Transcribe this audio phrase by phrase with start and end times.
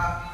[0.00, 0.29] か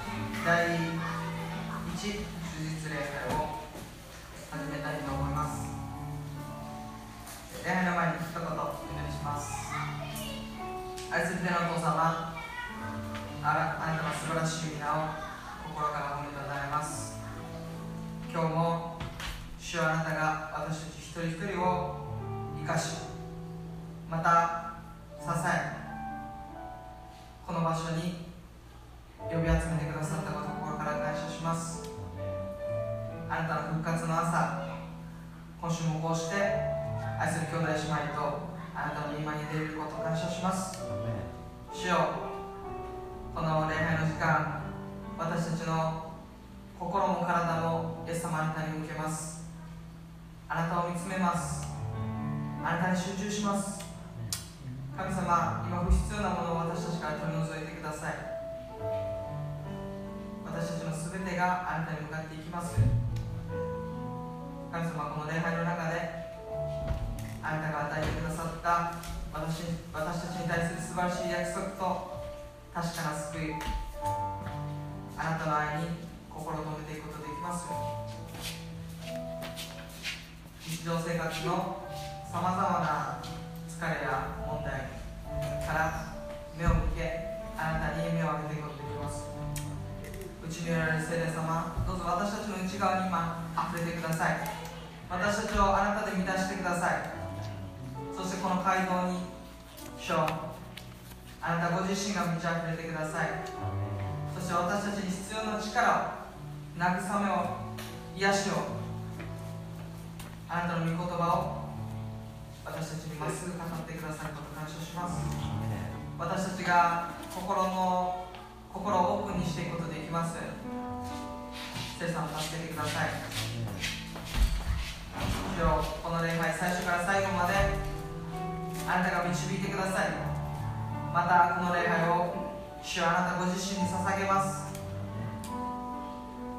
[132.96, 134.72] 主はあなたご自身に捧げます。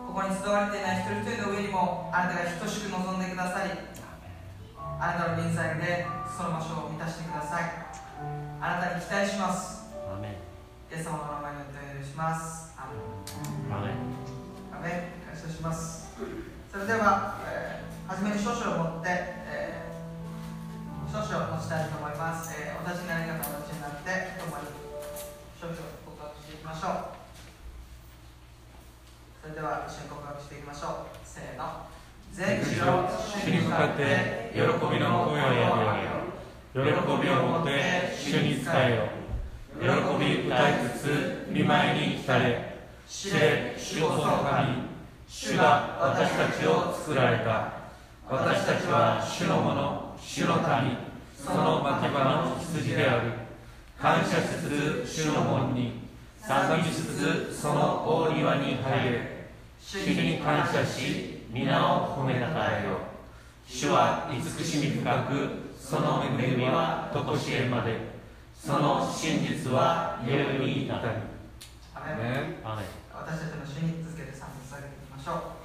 [0.06, 3.74] ここに集われていない一人一人の上にもあなたが等しく望んでくださり
[5.02, 7.90] あなたの臨在でその場所を満たしてください。
[8.62, 9.90] あなたに期待します。
[10.94, 12.70] イエス様の名前によってお願いします。
[12.78, 12.86] ア
[13.82, 13.98] メン。
[14.78, 15.26] アメン。
[15.26, 16.14] 感謝します。
[16.70, 24.70] それでは、えー、初めに少々を持って、えー、少々持ちたいと思います、えー、お立ちになり方お立ちになって共に
[25.58, 25.97] 少々
[26.68, 26.92] ましょう。
[29.42, 31.24] それでは一緒に告白していきましょう。
[31.24, 31.88] せーの。
[32.34, 34.68] 全地を主に向かって喜び
[35.00, 36.28] の声をやめよ
[36.76, 39.08] 喜びを持って主に伝えよ
[39.80, 39.80] う。
[39.80, 39.88] 喜
[40.20, 42.76] び歌いつつ見舞いに来たれ。
[43.08, 44.92] 知れ主こその神。
[45.26, 47.72] 主が私たちを作られた。
[48.30, 50.18] 私たちは主のもの。
[50.20, 50.98] 主の民。
[51.34, 53.32] その牧場の羊である。
[53.98, 56.07] 感謝しつつ主の門に
[56.48, 59.50] 賛美しつつその大庭に入れ
[59.82, 63.00] 主に感謝し皆を褒めたたえよ。
[63.68, 65.34] 主は慈しみ深く
[65.78, 68.16] その恵みはとこしえまで。
[68.56, 71.02] その真実は夜に至る。
[71.94, 75.57] 私たちの主に続けて賛美されていきましょう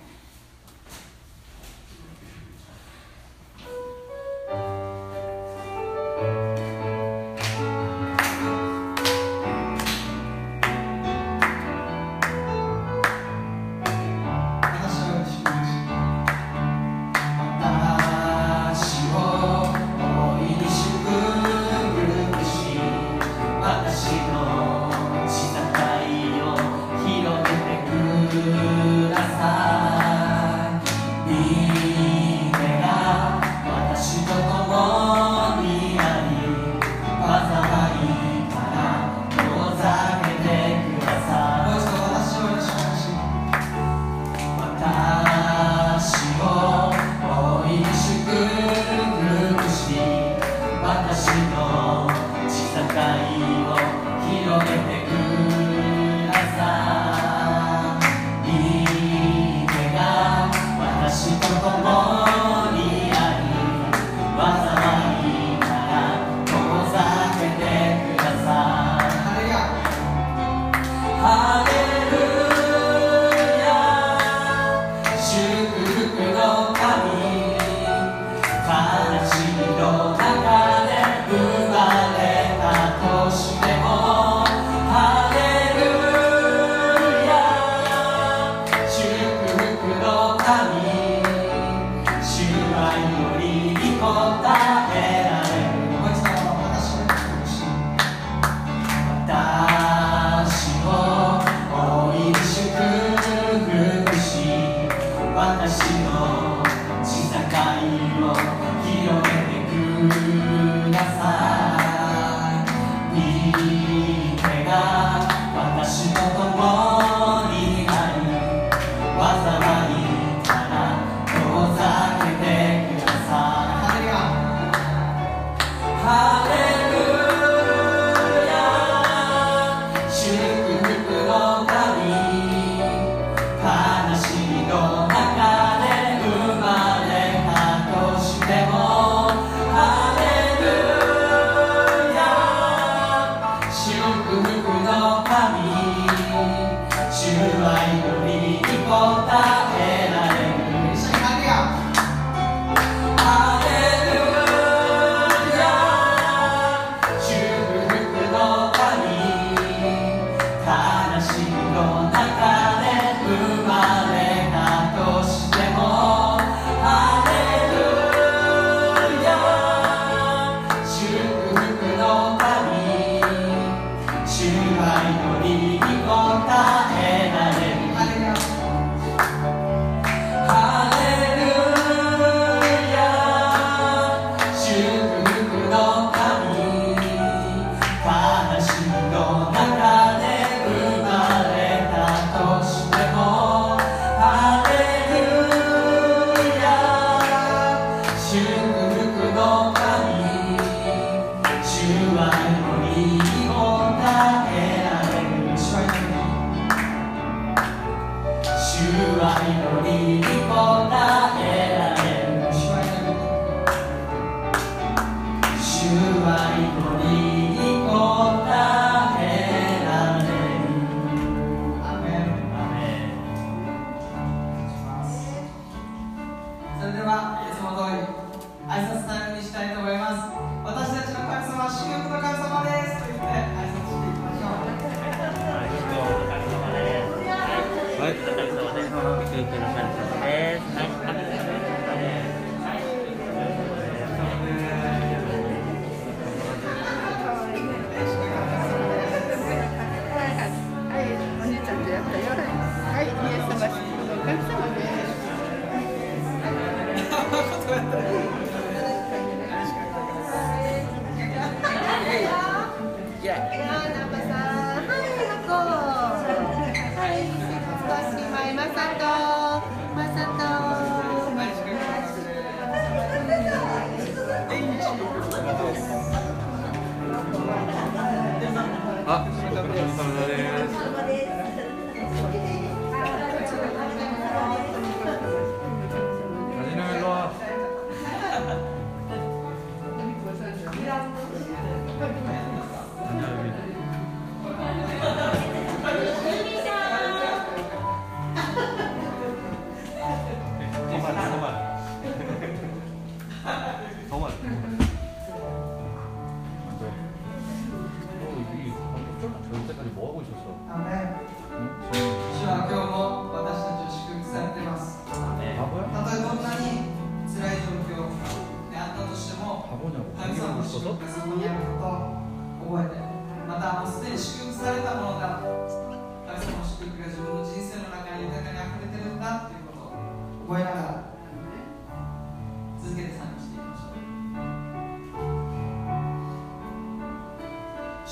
[199.35, 199.82] 福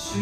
[0.02, 0.14] 主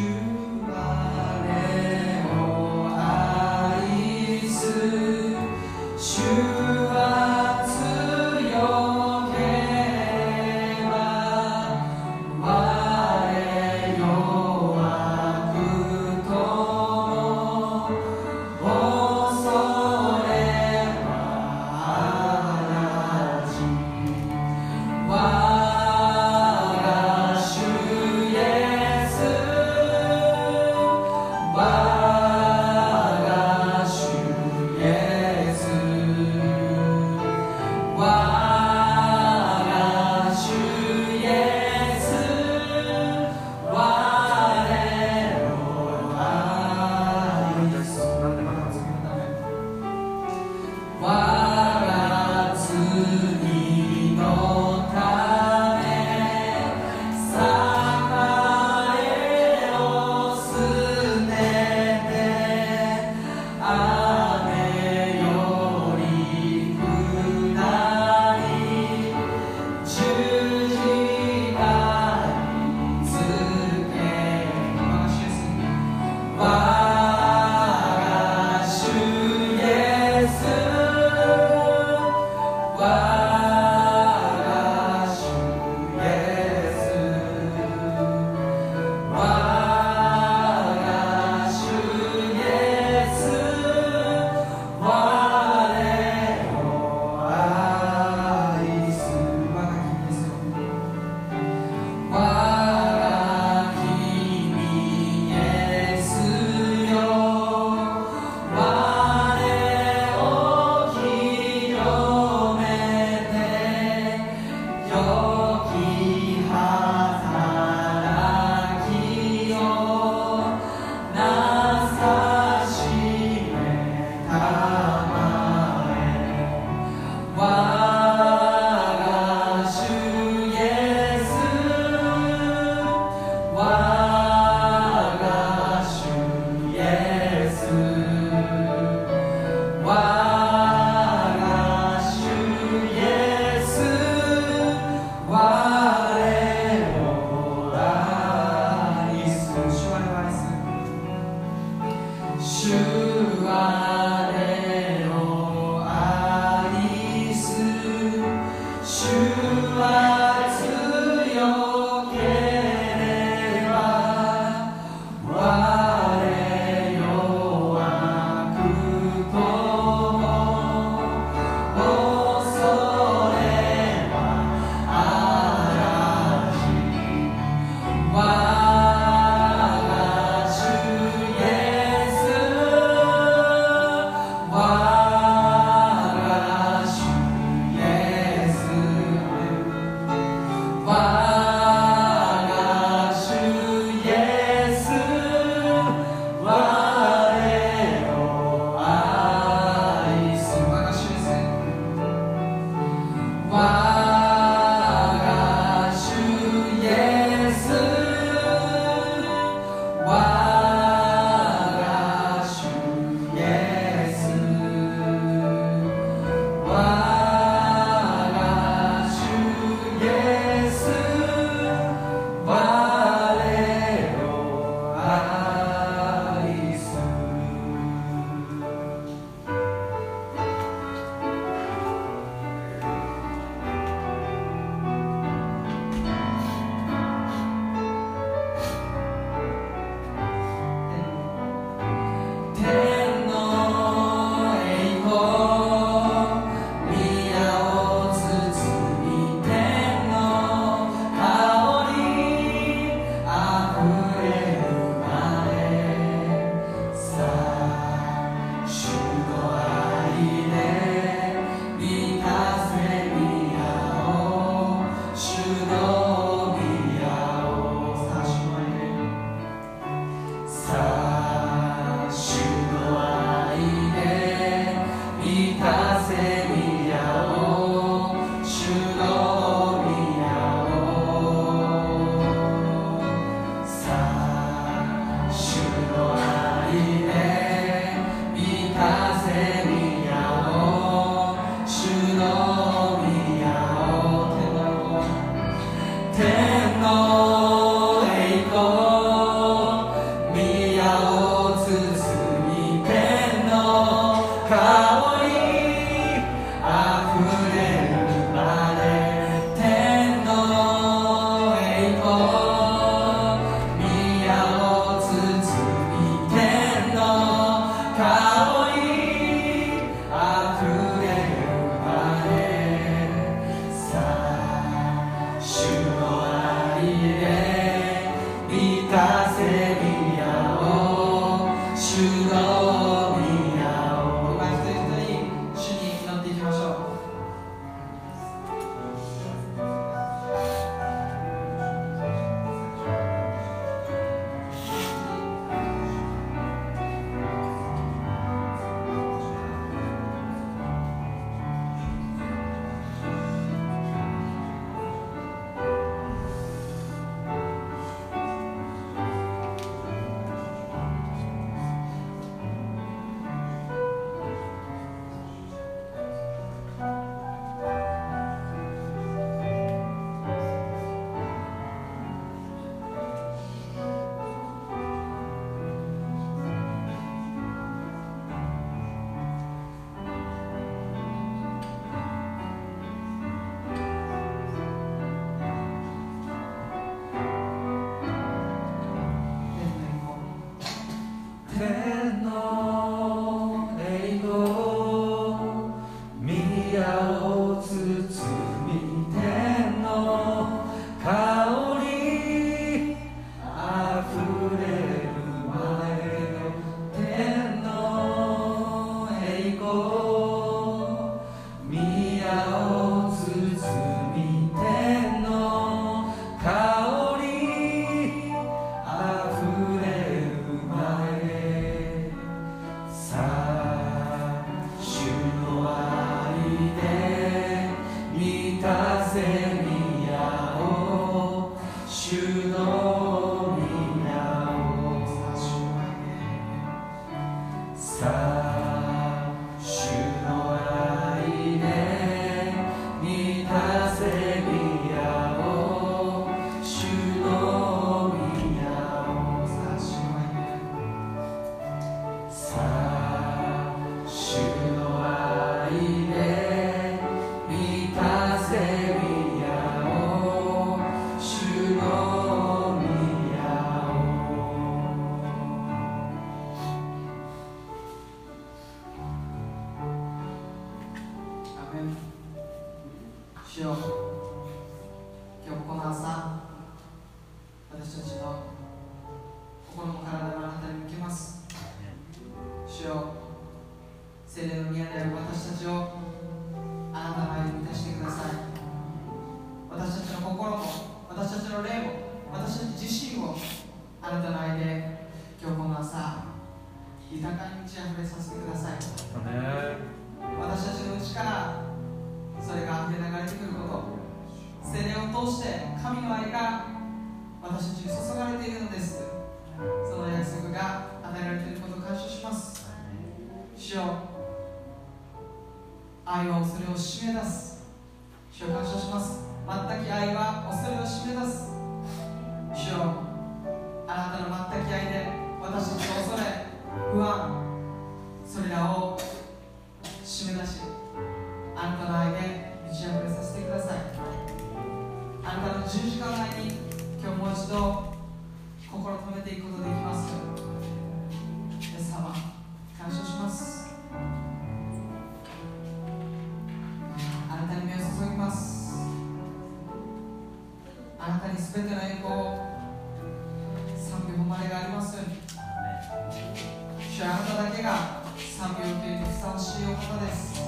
[556.99, 560.43] 主あなただけが賛美を受けるにふさわしいお方です。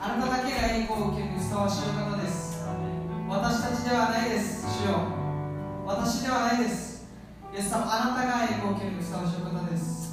[0.00, 2.66] あなただけが栄光を受けるにふさわしいお方です。
[3.28, 4.66] 私たちではないです。
[4.82, 4.98] 主よ。
[5.86, 7.06] 私ではないです。
[7.54, 10.07] イエス様あなたが栄光を受けるにふさわしいお方です。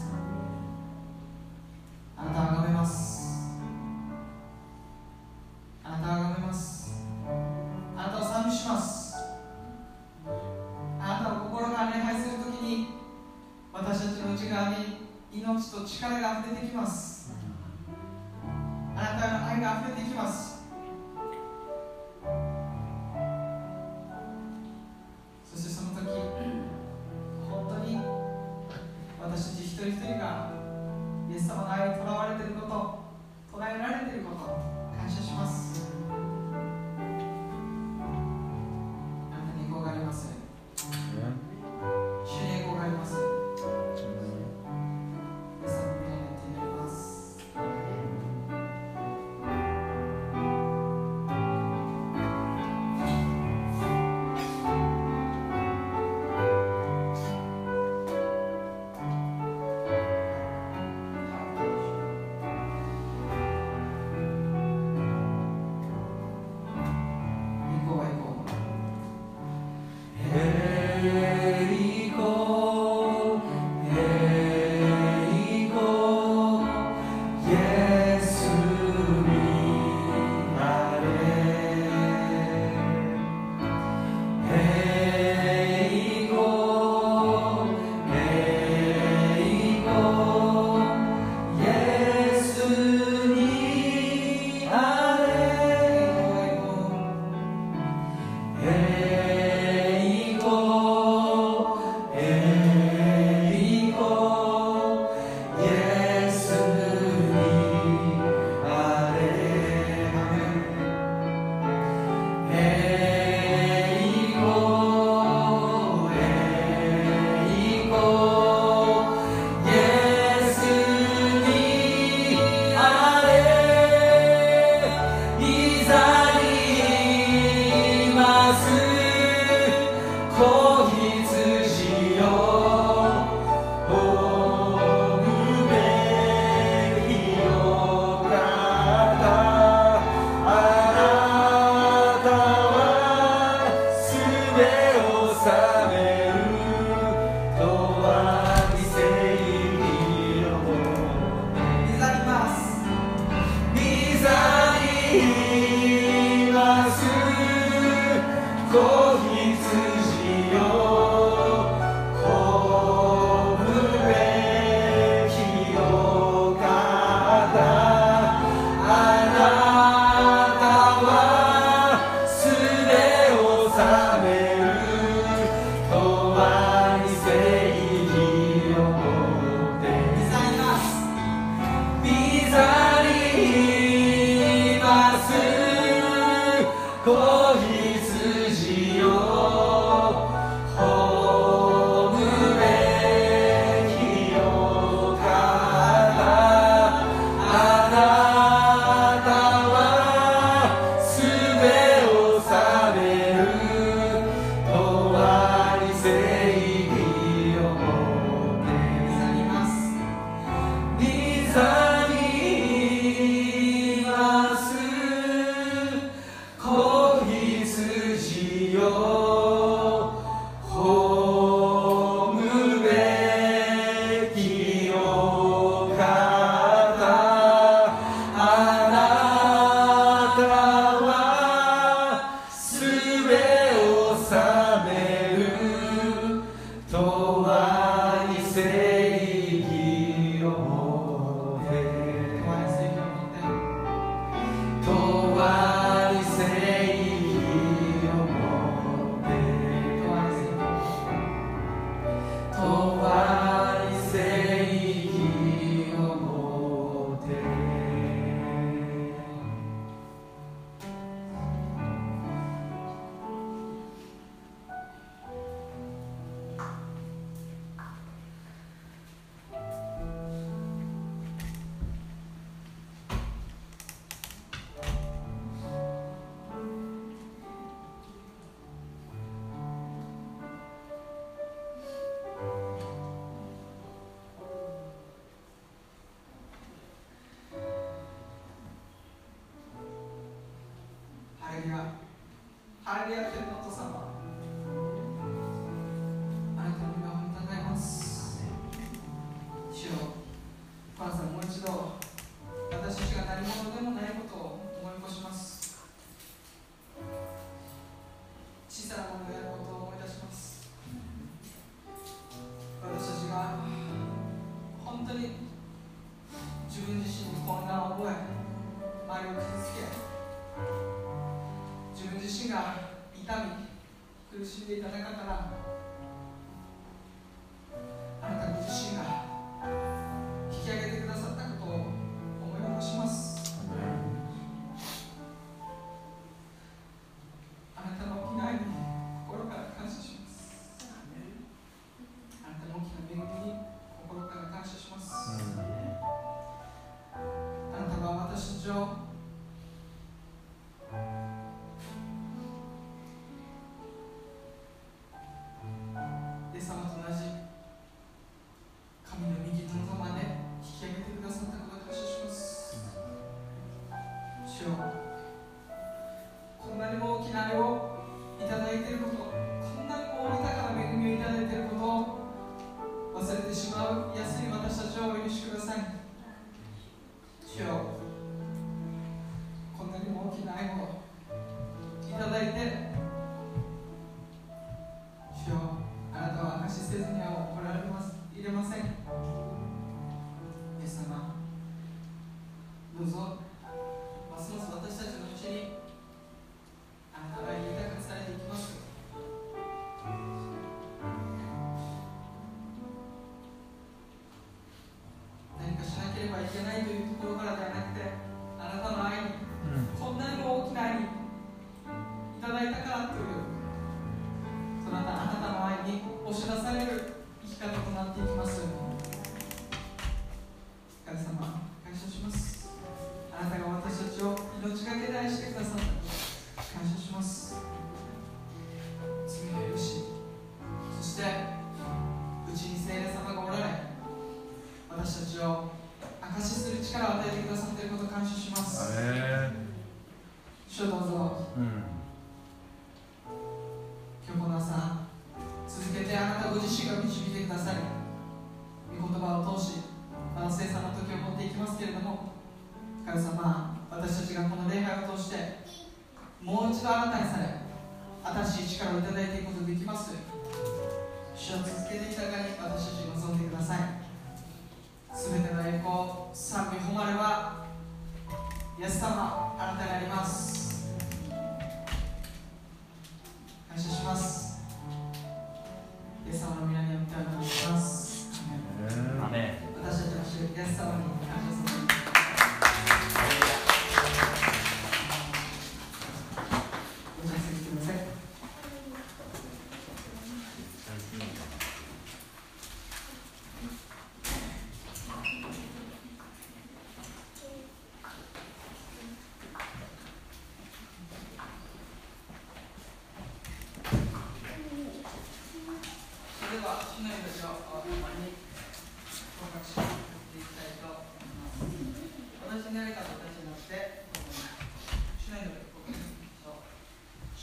[293.05, 293.34] áreas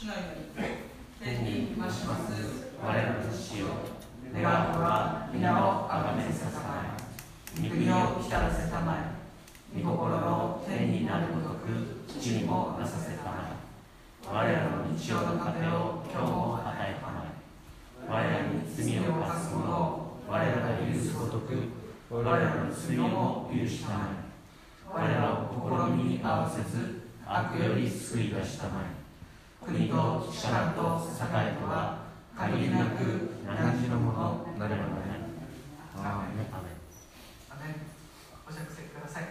[0.03, 0.19] 主のよ
[0.57, 0.67] うに
[1.23, 3.67] 天に増します我らの死よ
[4.35, 6.91] 願わくは皆をあがめさせたま
[7.55, 18.11] い御国をきたらせたまえ御心の天になるごとく地にもなさせたまえ我らの日常の糧を今日も与えたまえ。
[18.11, 21.55] 我らに罪を犯す者を我らが許すごとく
[22.09, 24.09] 我らの罪も許したま
[24.91, 25.07] え。
[25.07, 29.02] 我らを心に合わせず悪より救い出したまえ。
[29.65, 32.03] 国と力と栄とは
[32.37, 35.03] 限りなく何時のものなればな。
[38.93, 39.23] ください。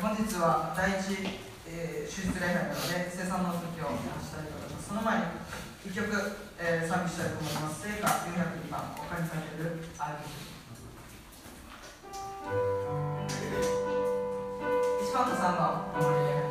[0.00, 1.26] 本日は第一、
[1.66, 4.88] えー、手術礼拝なので生産の時をしたいと思います。
[4.88, 5.24] その前に
[5.86, 6.06] 一曲、
[6.58, 7.82] えー、賛美したいと思います。
[7.82, 10.48] 聖火402番お借りされるアーティ
[15.08, 16.47] 1番と3番お守りで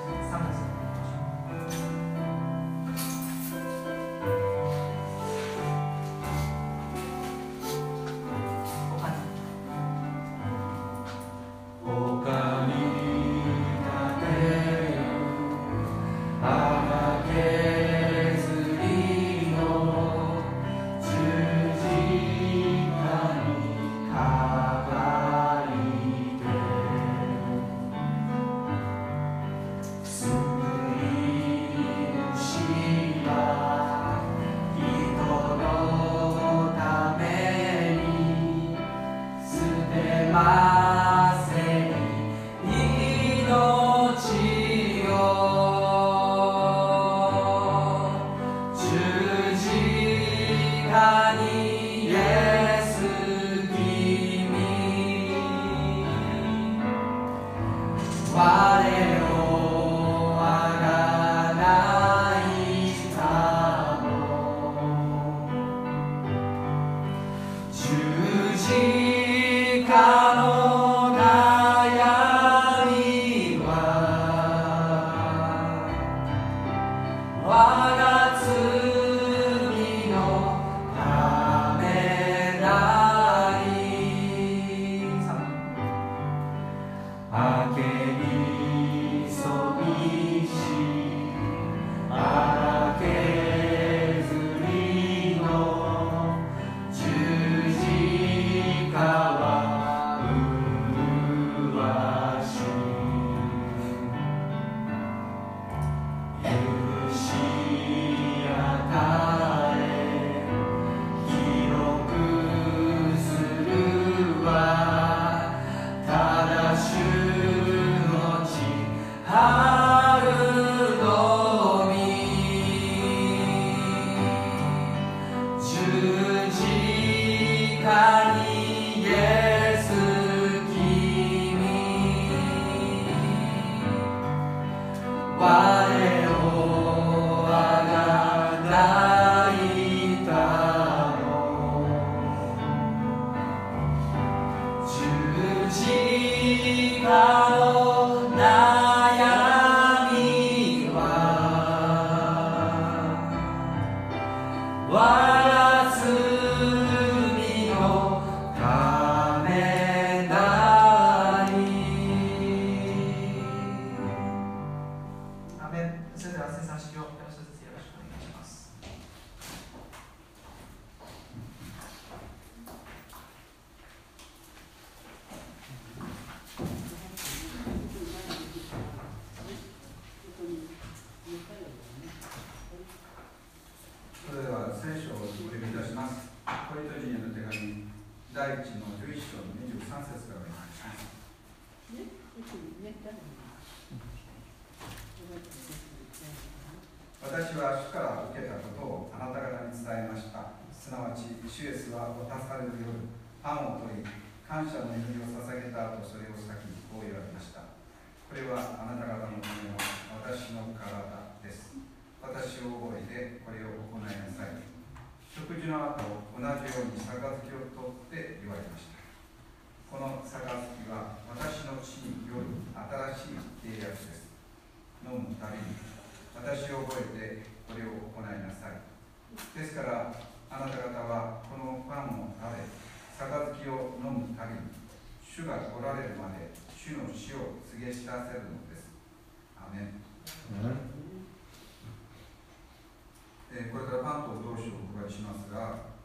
[243.58, 245.98] えーこれからパンとお通しをお配りしますが、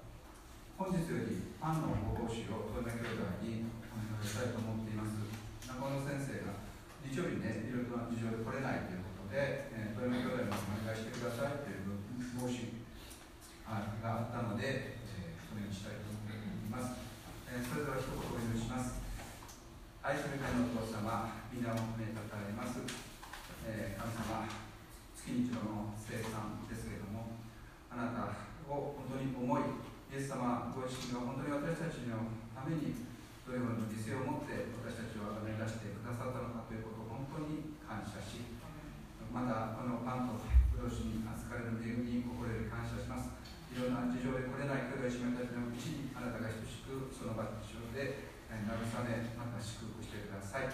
[0.80, 5.20] 本日よりパンのお通しを富山兄弟にお願いしたいと思っています。
[5.68, 6.56] 中野先生が
[7.04, 11.92] 日曜日ね、いろいろな事情で来れないということで、えー富山兄弟にお願いしてくださいという
[12.40, 12.88] 申し
[13.68, 16.96] があったので、えーそれにしたいと思います。
[17.52, 18.96] えーそれでは一言お祈りします。
[20.00, 22.80] 愛する天のお父様、皆を褒めたたえます。
[23.68, 24.08] えー神
[24.40, 24.48] 様、
[25.12, 27.41] 月に一度の生産ですけれども、
[27.92, 32.24] あなたを本当に思い、イエス様ご自身が本当に私たちの
[32.56, 33.04] ために
[33.44, 38.48] どれほどの犠牲を持って私たちを崇め出してくださったのかということを本当に感謝し、
[39.28, 40.40] またこのパンと
[40.72, 43.28] ブロシに預かれる恵みに心より感謝します。
[43.72, 48.60] いろんな事情で来れない兄弟姉妹たちのうちにあなたが等しくその場所で慰
[49.04, 50.68] め、また祝福してください。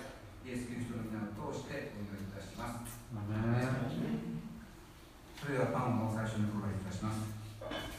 [0.46, 2.98] イエス・キリストの皆を通してお祈りいたします。
[5.40, 7.97] それではパンを最初にお配りいたします。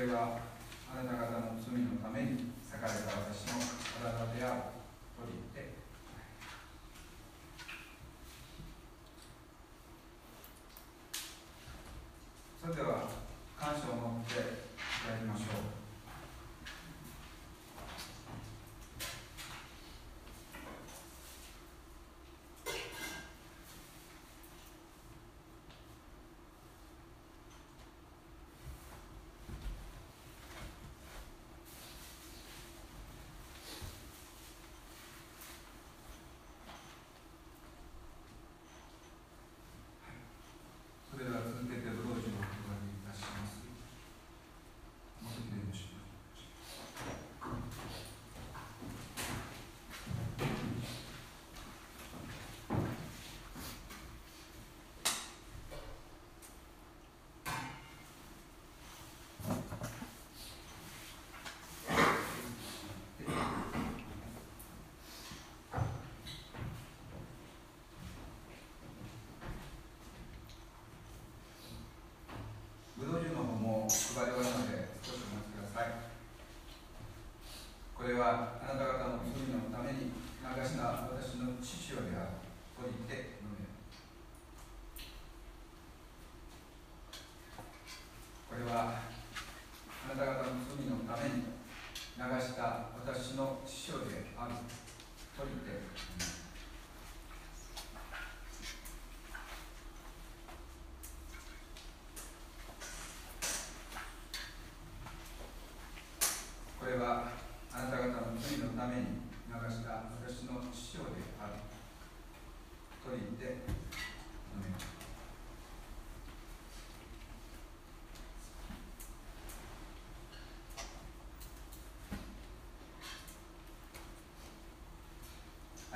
[0.00, 0.40] れは
[0.88, 3.69] あなた方の罪のために裂かれた私の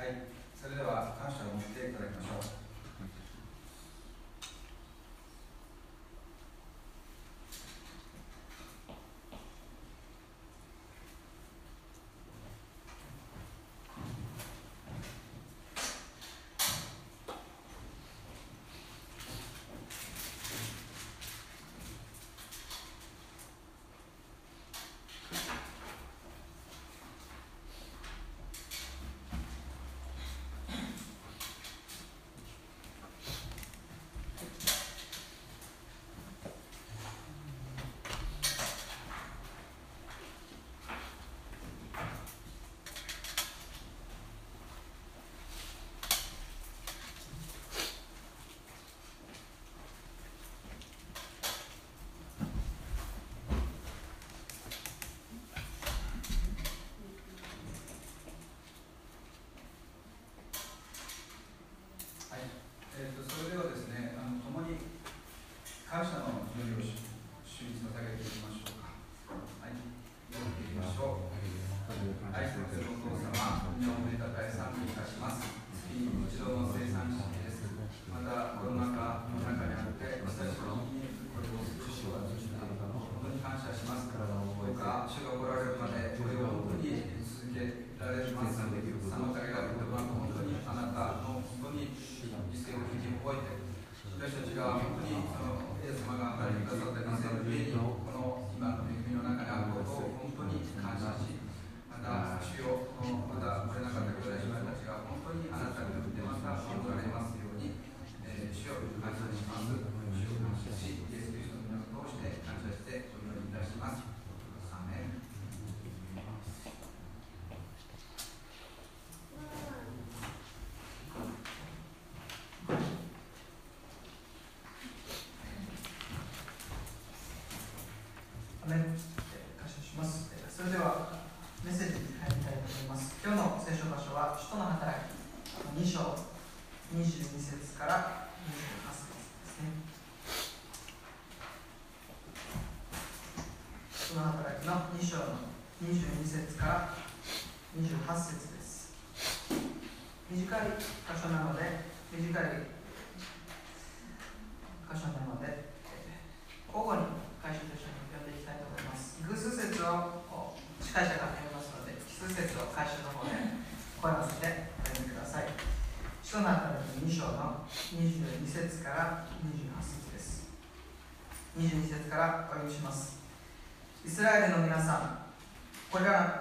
[0.05, 0.13] I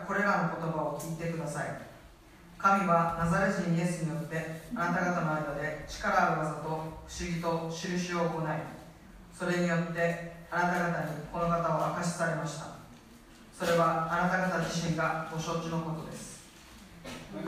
[0.07, 1.66] これらの言葉を聞いてください。
[2.59, 6.88] 神はナザレ人イエスによってあなた方の間で力ある技と不思
[7.20, 8.46] 議と印を行い
[9.36, 12.66] それによってあなた方にこの方を明かしされました。
[13.52, 16.44] それはあなた方自身がご承知のことです。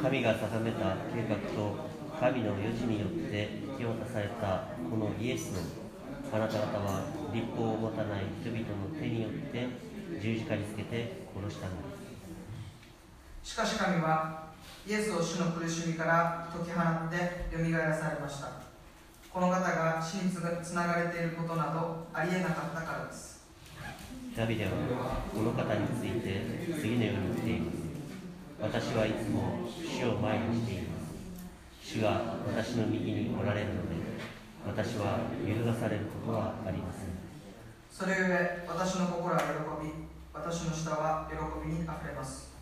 [0.00, 1.76] 神が定めた計画と
[2.20, 5.60] 神の余地によって引き渡されたこのイエスの
[6.32, 7.00] あなた方は
[7.32, 9.66] 立法を持たない人々の手によって
[10.20, 11.95] 十字架につけて殺したのです。
[13.46, 14.42] しかし神は
[14.84, 18.50] イエスを主の苦しみから解き放ってよみがえらされました。
[19.32, 23.46] この方が死につながれていることなどありえなかったからです。
[24.36, 24.72] ダビデは
[25.32, 26.42] この方について
[26.74, 28.82] 次のように言っています。
[28.90, 31.14] 私はいつも主を前にしています。
[31.80, 33.94] 主が私の右におられるので
[34.66, 37.14] 私は揺るがされることはありません。
[37.92, 39.92] それゆえ私の心は喜び
[40.34, 42.55] 私の舌は喜びにあふれます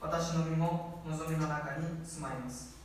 [0.00, 2.76] 私の身も望みの中に住まいます。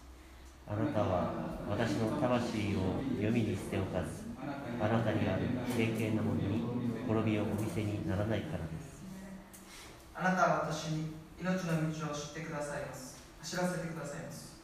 [0.67, 1.31] あなたは
[1.69, 4.25] 私の魂を読みに捨ておかず
[4.81, 5.45] あなたにある
[5.77, 6.59] 敬虔なものに
[7.07, 9.05] 滅びをお見せにならないからです。
[10.13, 13.21] あなたは私に命の道を知ってくださいます。
[13.43, 14.59] 知らせてくださいます。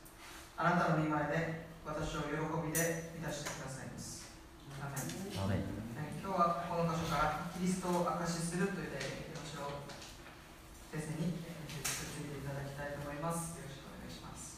[0.57, 2.35] あなたの御前で私を喜
[2.67, 4.27] びで満たしてくださいます。
[4.81, 4.89] ア
[5.47, 5.59] メン。
[6.21, 9.85] 今日はこの箇所からキリストを証しするという題で私を
[10.93, 12.85] 先生にえーついていただきた
[13.21, 13.53] います。
[13.53, 14.57] よろしくお願いします。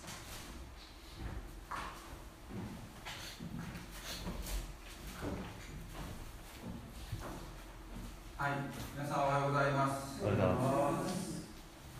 [8.40, 8.64] はい、
[8.96, 10.24] 皆さんおはようございます。
[10.24, 11.44] おはようございます。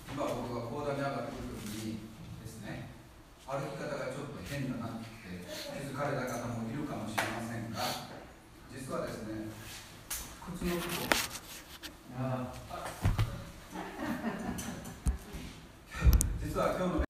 [0.08, 2.00] 今僕が講談に上がってくるときに
[2.40, 2.96] ですね、
[3.44, 8.08] 歩き方がちょっと変だなって気づかれた方もいるかもしれませんが、
[8.72, 9.52] 実はですね、
[10.56, 11.12] 靴の靴を、
[12.16, 12.56] あ
[16.60, 17.04] は今日の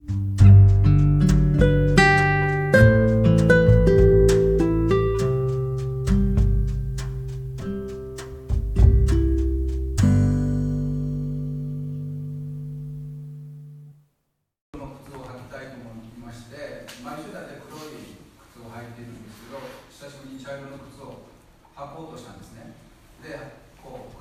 [20.70, 20.78] の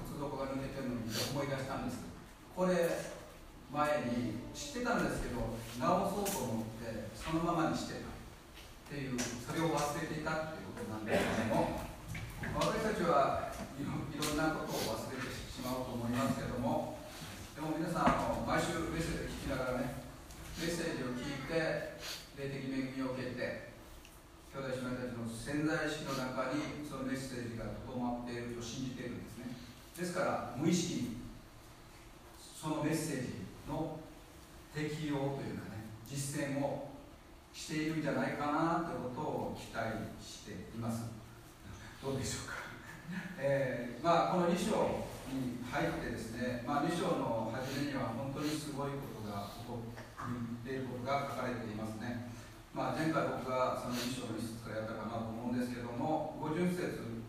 [0.03, 0.97] 靴、底が抜けてるのを
[1.33, 1.99] 思い出したんです。
[2.55, 3.22] これ、
[3.71, 8.13] 前に知ってたんですけど、直そうと思って、そのままにしてたっ
[8.89, 11.79] ていう、それを忘れていたっていうことなんですけども、
[12.59, 13.49] 私たちは
[13.79, 16.99] いろんなことを忘れてしまうと思いますけども、
[17.55, 20.05] でも皆さん、あの毎週メッセージ聞きながらね、
[20.59, 21.97] メッセージを聞いて、
[22.37, 23.73] 霊的恵みを受けて、
[24.53, 29.49] 兄弟姉妹たちの潜在意識の中にそのメッセージがとどまっていると信じているんですね。
[29.97, 31.17] ですから、無意識に
[32.37, 33.99] そのメッセージの
[34.73, 36.89] 適用というかね、実践を
[37.53, 41.05] しているんじゃないかなということを期待しています。
[42.01, 42.53] どうでしょうか。
[43.37, 52.31] えーまあ、この2章に入ってですね、まあ、2章の初めには本当にすごいことが起こっていることが書かれていますね。
[52.73, 57.21] まあ、前回僕がその2章の一節からやったかなと思うんですけども、50節、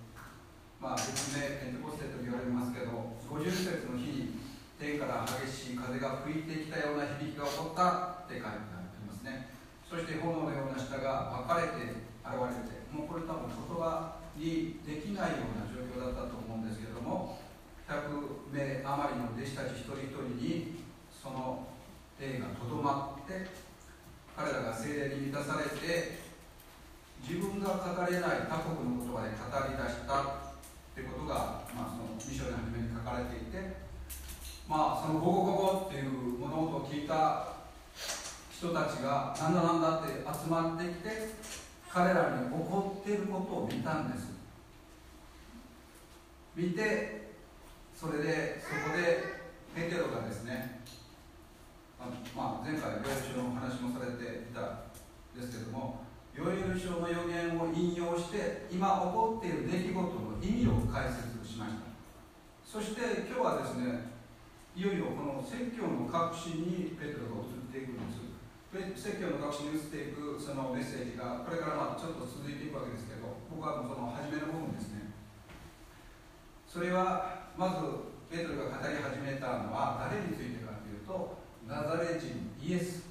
[0.81, 4.44] まあ、別名ペンテコステと言われますけど、50節の日に
[4.85, 9.49] 天から激しい風が吹いてきたような響きが起こったって書いてありますね。
[9.89, 17.41] そして炎のような舌が分かれて現れて、もうこれ多分言葉にできないような状況だったと思うんですけども、
[17.89, 21.65] 100名余りの弟子たち一人一人にその
[22.21, 23.49] 霊がとどまって、
[24.37, 26.21] 彼らが精霊に満たされて、
[27.25, 30.53] 自分が語れない他国の言葉で語り出したっ
[30.93, 33.84] てことが、まあ、その2章の初めに書かれていて、
[34.69, 36.11] まあ、そのゴゴゴゴっていう
[36.41, 37.49] 物音を聞いた
[38.51, 40.09] 人たちがなんだなんだって
[40.45, 41.29] 集まってきて
[41.91, 44.33] 彼らに起こっていることを見たんです。
[46.57, 47.31] 見て
[47.95, 49.45] それでそこで
[49.75, 50.81] ペテロがですね
[52.01, 52.07] あ
[52.37, 56.05] まあ、前回ヨエル書の話もされていたんですけども
[56.35, 60.09] ヨエル書の予言を引用して今起こっている出来事の
[60.41, 61.85] 意味を解説しました。
[62.65, 64.14] そして今日はですね
[64.75, 68.27] いよいよこの説教の核心にペテロが移っていくんです。
[68.99, 75.15] 説教の核心に移っていくそのメッセージがこれからまあちょっと続いていくわけですけど僕はもうその初めの部分ですね。
[76.67, 81.39] それはまずペテロが語り始めたのは誰についてかというと
[81.71, 83.07] ナザレ人イエス。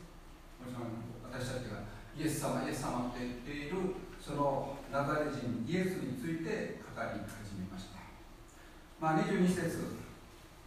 [0.60, 1.00] もちろん
[1.32, 8.04] 私たちがイエス様イエス様って言っているそのナザレ人イエスについて語り始めました、
[9.00, 9.96] まあ、22節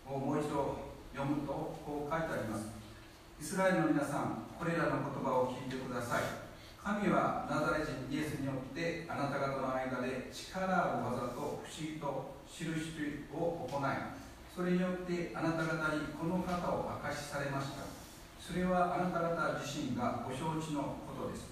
[0.09, 0.86] をもう一度
[1.17, 2.69] 読むとこう書いてあります。
[3.41, 6.45] イスラエルの皆さんこれらの言葉を聞いてください。
[6.85, 13.91] 神はナザレ人イエスによってあなた方の間で力ある技と不思議と印を行い
[14.55, 17.89] それによってあなた方にこの方を明かしされました。
[18.37, 21.49] それはあなた方自身がご承知のことです。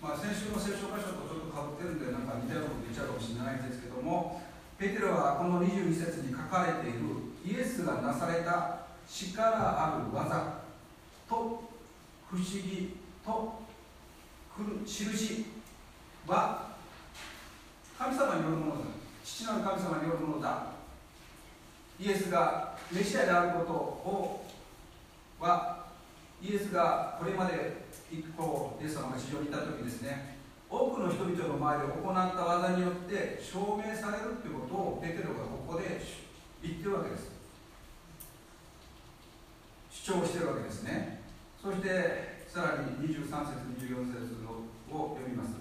[0.00, 4.40] まあ、先週の聖書箇所とちょっとかぶってるんでなんか似たようなこと言っちゃうかもしれないんですけども
[4.76, 10.62] ペテロはこの22節に書かれているイエスがなされた力ある技
[11.28, 11.36] と
[12.28, 13.60] 不思議と
[14.84, 15.46] 印
[16.26, 16.74] は
[17.96, 18.86] 神様によるものだ。
[19.24, 20.66] 父なる神様によるものだ。
[22.00, 24.44] イエスがメシアであることを
[25.40, 25.86] は
[26.42, 30.36] イエスがこれまで一個イエス様が地上にいた時ですね
[30.68, 36.02] 多くの人々の前で行った技によって証明されるということをペテロがここで
[36.62, 37.35] 言ってるわけです。
[40.06, 41.18] 主張してるわけですね。
[41.58, 45.58] そしてさらに23節24節を読みます。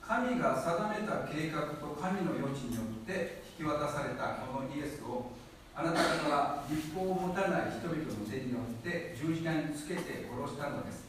[0.00, 5.36] 神が定めた計画と神の余地によって引き渡されたこのイエスを
[5.76, 11.04] あなた方は立法を持たない人々の手によって十字架につけて殺したのです。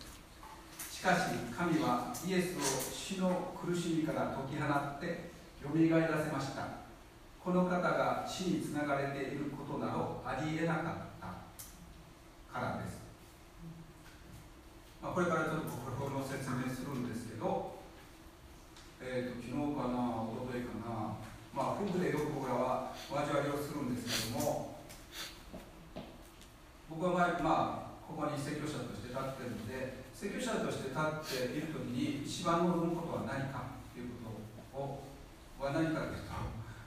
[0.92, 5.32] しかし神はイエスを死の苦しみから解き放って
[5.64, 6.68] よみがえらせました。
[7.40, 11.09] この方が死につながれていることなどありえなかった。
[12.54, 13.02] からです、
[15.02, 17.80] まあ、これからちょっとこれを説明するんですけど、
[19.02, 21.16] えーと、昨日かなおとといかな
[21.54, 24.80] まあ夫婦でよく僕らは交わりをするんですけども
[26.90, 34.34] 僕は前、まあ、ここに説教者として立ってるので説教者として立っている時に一番望むことは何かというこ
[34.74, 35.10] とを
[35.60, 36.34] は何かというと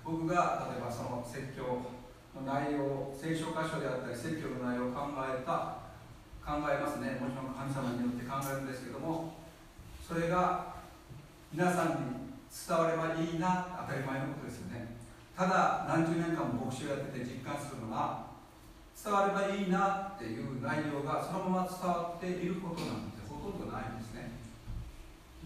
[0.05, 2.02] 僕が例えばその説教
[2.45, 5.83] 内容聖書箇所であったり説教の内容を考えた
[6.43, 7.19] 考えますね。
[7.21, 9.35] もちろん神様によって考えるんですけども
[10.03, 10.75] それが
[11.53, 11.95] 皆さんに
[12.51, 14.97] 伝わればいいな当たり前のことですよね。
[15.37, 18.27] ただ何十年間も牧師をやってて実感するのは
[18.93, 24.33] 伝わればいいなっていう内容がそのまま伝わっていることなんてほとんどないんですね。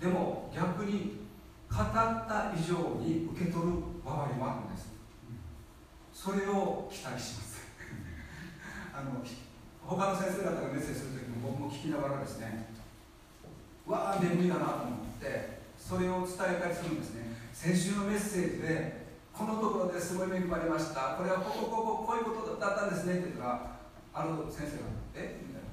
[0.00, 1.26] でも逆に
[1.70, 3.72] 語った以上に受け取る
[4.04, 4.95] 場合もあるんです。
[6.26, 7.62] それを期待します。
[8.90, 9.22] あの
[9.86, 12.66] 他の先生方がメッセージする時も僕も聞きながらですね
[13.86, 17.30] わあ眠いだなと思ってそれを伝えたりするんですね。
[17.54, 21.14] 先週のメッセージでこのところですごい恵まれました。
[21.14, 23.20] これはこここここういうことだったんですね。
[23.20, 23.78] って言ったら
[24.12, 25.38] ある先生が「え？
[25.46, 25.70] みたいな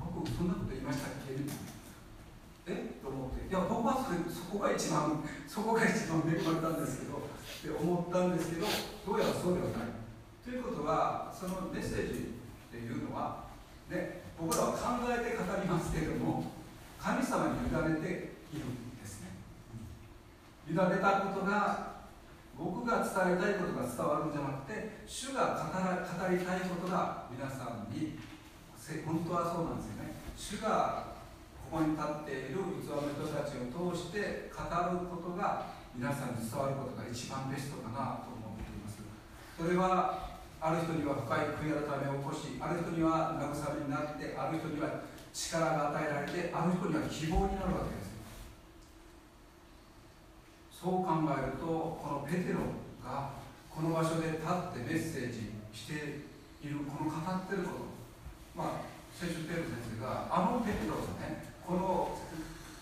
[0.00, 2.96] 僕そんなこと言いましたっけ?」みたいなえ？
[3.04, 7.25] と思っていや僕はそれそこが一番そこが一番恵まれたんですけど
[7.66, 8.66] って思ったんですけど
[9.06, 9.98] どうやらそうではない。
[10.46, 12.38] ということはそのメッセージ
[12.70, 13.50] っていうのは、
[13.90, 16.46] ね、僕らは考えて語りますけれども
[17.02, 19.34] 神様に委ねているんですね。
[20.70, 22.06] 委ねたことが
[22.56, 28.14] 僕が伝えたいことが伝わるんじゃなくて主が語ら語りたいことが皆さんに
[29.04, 30.14] 本当はそうなんですよね。
[30.38, 31.18] 主が
[31.66, 39.00] ここに立っている器の人たちを通して語ることが皆さんに伝わることが一番ベストかなと思っています。
[39.56, 43.48] それはある人には深い悔い改めを起こしある人には慰
[43.80, 48.12] めになってある人には力が与えられてある人には希望になるわけです。
[50.68, 52.60] そう考えるとこのペテロ
[53.00, 53.40] が
[53.72, 56.28] この場所で立ってメッセージして
[56.60, 57.96] いるこの語ってること。
[58.52, 58.84] まあ
[59.16, 62.20] 聖書テール先生があのペテロがねこの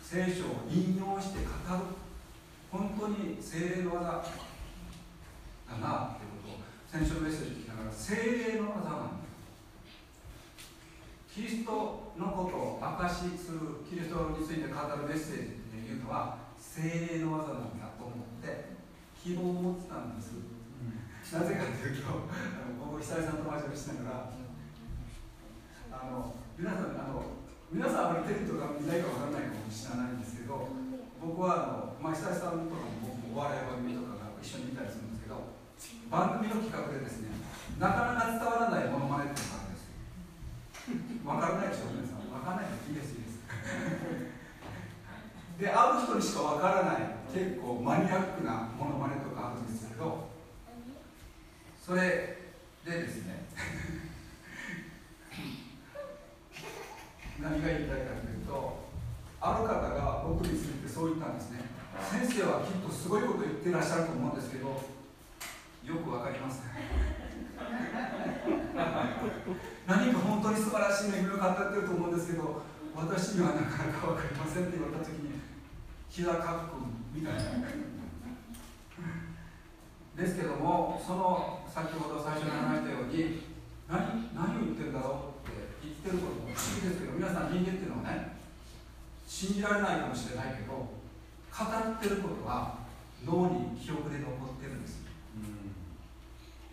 [0.02, 2.02] 聖書を引用して語る。
[2.74, 4.18] 本当に精霊の技だ
[5.78, 9.30] なってことを先週のメッセージ聞きながら精霊の技なんだ
[11.30, 11.70] キリスト
[12.18, 18.74] のことを証しするキリストについて語るメッセージっていうのは精霊の技なんだと思って
[19.22, 20.34] 希望を持ってたんです、
[21.30, 22.10] なぜかというと
[22.90, 24.34] 僕久井さんと交わりしながら
[25.94, 27.38] あの皆さんあの
[27.70, 30.84] 皆さんあまりテレビとか見ないかわからないかもしれないんですけど
[31.35, 35.51] 僕はあの、まあ、久井さんとかも僕もお笑い番組とかが一緒に見たりするんですけど
[36.07, 37.35] 番組の企画でですね
[37.74, 39.99] なかなか伝わらないものまねってあるんですよ。
[41.26, 42.30] わからないでしょ皆さん。
[42.30, 43.43] わからないでいいですいいです。
[45.59, 50.30] で会う人にしかわからない結構マニアックなものまねとかあるんですけど
[51.82, 52.47] それ
[52.87, 53.43] でですね
[57.43, 58.85] 何が言いたいかというと
[59.41, 61.74] ある方が僕についてそう言ったんですね。
[61.99, 66.74] 先生はきっとすごいこと言ってらっしゃると思うんですけどよくわかりますね
[69.86, 72.62] 何か本当に素晴らしい恵みを語ってると思うんですけど
[72.95, 75.38] 私にはなかなか分かりませんって言われた時に
[76.11, 76.82] 膝かく
[77.14, 77.40] みたいな。
[80.14, 83.42] ですけどもその先ほど最初に話したように
[83.90, 88.34] 何何を言ってるんだろうって言ってることも不思議ですけど皆さん人間っていうのはね
[89.26, 92.78] 信じられないかもしれないけど語ってることは
[93.24, 95.02] 脳に記憶で残ってるんです。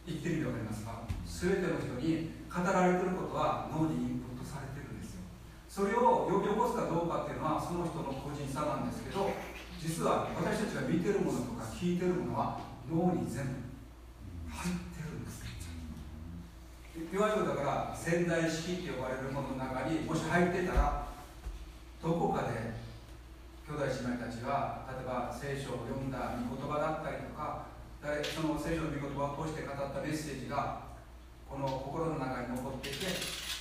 [0.06, 1.06] 言ってみて分かりますか？
[1.26, 5.22] 全ての人に語られてることは脳にインプットされてるんですよ。
[5.70, 9.30] それを呼び起こすかどうかっていうのはその人の個人差なんですけど
[9.80, 13.54] 実は私たちが見てるものとか聞いてるものは脳に全部
[14.50, 15.46] 入ってるんです。
[16.92, 21.08] いわゆるだから潜在意識って呼ばれるものの中にもし入ってたら
[22.02, 22.74] どこかで
[23.70, 27.70] 兄弟姉妹たちは例えば聖書を読んだ御言葉だったりとか
[28.02, 30.90] その聖書の御言葉を通して語ったメッセージが
[31.46, 33.06] この心の中に残っていて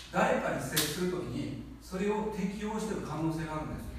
[0.09, 3.91] 誰かに接するときにそれを適用している可能性があるんです。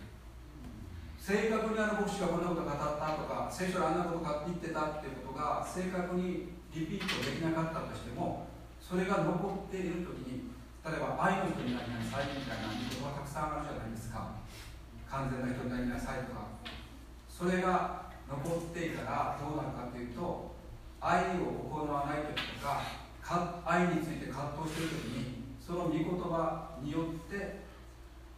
[1.22, 8.50] 正確にあの牧師がこんなこと語ったとか聖書であんなこと言ってたっていうことが正確にリピートできなかったとしても
[8.82, 10.50] それが残っているときに
[10.82, 14.01] 例えば愛の人になりなさいみたいな御言葉がたくさんあるじゃないですか。
[15.12, 16.48] 完全な人になりなさいとか
[17.28, 20.56] それが残っていたらどうなるかというと
[21.04, 22.80] 愛を行わない時とか
[23.68, 27.68] 愛について葛藤してる時にその御言葉によって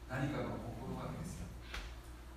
[0.10, 1.50] 何かが起こるわけですよ。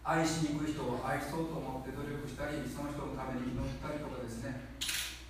[0.05, 4.77] 愛しにくい人を愛そうと思って努力したりその人のために祈ったりとかですね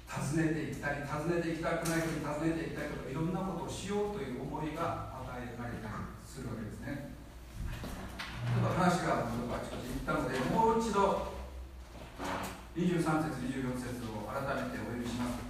[0.06, 6.75] 訪ねていきたり訪ねていきたくない人に訪ねていきたいとかいろんなことをしようという思いが与えられたりするわけです。
[8.86, 11.34] 話が僕はあちこち行ったのでもう一度
[12.78, 15.42] 23節24節を改めてお呼びします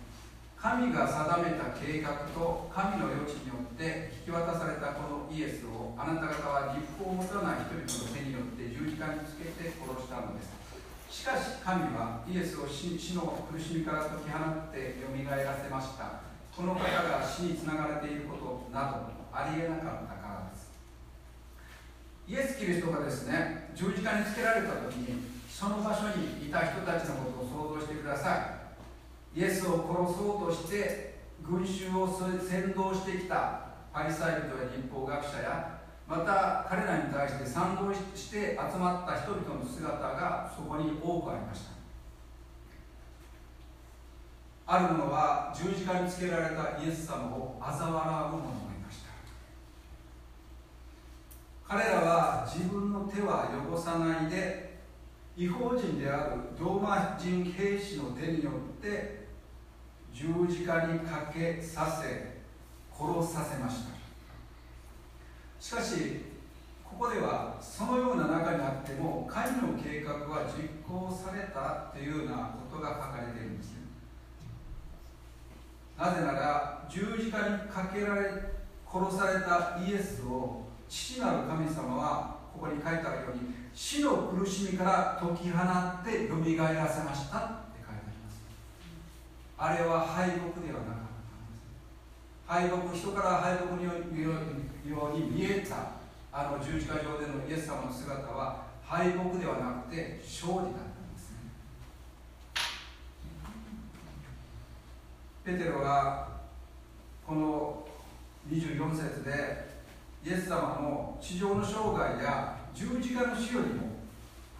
[0.57, 10.57] 神が定めた計画と神の余地によって引き渡されたこのイエスをあなた方は立法を持たない人々の手によって十字架につけて殺したのです
[11.13, 16.25] しかし神はイエスを死の苦しみから解き放ってよみがえらせました
[16.57, 20.16] この方が死につながれていることなどありえなかった
[22.29, 28.37] イエス・キリストがですね十字架につけられた時にその場所にいた人たちのことを想像してくださ
[29.35, 29.39] い。
[29.39, 33.61] イエスを殺そうとして群衆を先導してきた
[33.93, 41.77] パリサイ人や立法学者やまた彼らに対して賛同して集まった人々の姿がそこに多くありました。
[44.69, 49.11] ある者は十字架につけられたイエス様を嘲笑う者もいました
[51.69, 54.77] 彼らは自分の手は汚さないで
[55.37, 59.27] 違法人であるローマ人兵士の手によって
[60.13, 62.37] 十字架にかけさせ
[62.97, 63.97] 殺させました。
[65.59, 66.21] しかし
[66.85, 73.79] ここではそのような中にあっても神の計画は実行されたというようなことが書かれているんですね。
[75.99, 78.31] なぜなら十字架にかけられ
[78.87, 87.41] 殺されたイエスを父なる神様はここに書いてあるように死の苦しみから解き放ってよみがえらせましたっ
[87.75, 88.41] て書いてあります。
[89.59, 91.67] あれは敗北ではなかったんです。
[92.47, 95.97] 敗北人から敗北にように見えた
[96.33, 101.37] あの十字架上でのイエス様の姿は敗北ではなくて勝利だったんですね。
[105.45, 106.29] ペテロが
[107.27, 107.89] この
[108.49, 109.66] 24節で
[110.27, 113.91] イエス様の地上の生涯や十字架の死よりも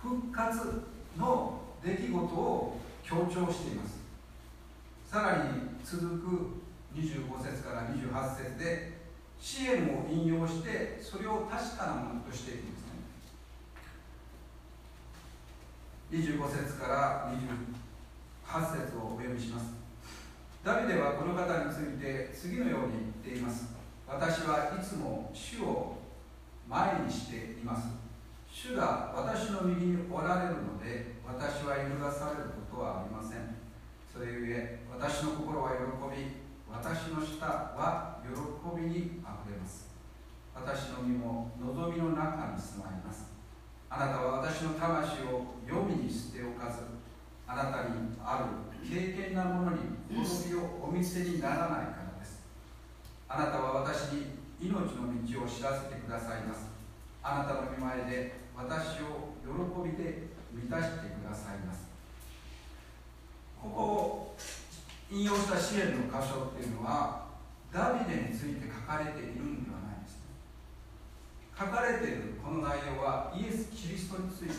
[0.01, 0.85] 復活
[1.19, 3.99] の出来事を強調しています。
[5.11, 5.49] さらに
[5.83, 6.63] 続く
[6.95, 8.93] 25節から28節で
[9.41, 12.83] 支援を引用してそれを確かなものとしていくんです
[16.23, 16.39] ね。
[16.39, 17.33] 25節から
[18.53, 19.73] 28節をお読みします。
[20.63, 22.93] ダビデはこの方について次のように
[23.25, 23.75] 言っています。
[24.07, 25.97] 私はいつも主を
[26.69, 27.89] 前にしています。
[28.49, 33.57] 主が私の右におられるので私は揺るがされることはありません。
[34.07, 35.83] それゆえ私の心は喜
[36.17, 36.39] び
[36.71, 39.91] 私の舌は喜びにあふれます。
[40.55, 43.35] 私の身も望みの中に住まいます。
[43.91, 46.83] あなたは私の魂を読みに捨ておかず
[47.47, 49.79] あなたにある経験なものに
[50.15, 52.06] 滅びをお見せにならないか。
[52.06, 52.06] ら
[53.29, 56.67] あなたは私に命の道を知らせてくださいます。
[57.23, 61.87] あなたの見前で私を喜びで満たしてくださいます。
[63.61, 64.37] ここを
[65.11, 67.27] 引用した支援の箇所っていうのは
[67.73, 70.19] ダビデについて書かれているんではないです
[71.59, 74.55] 書かれているこの内容はイエス・キリストについて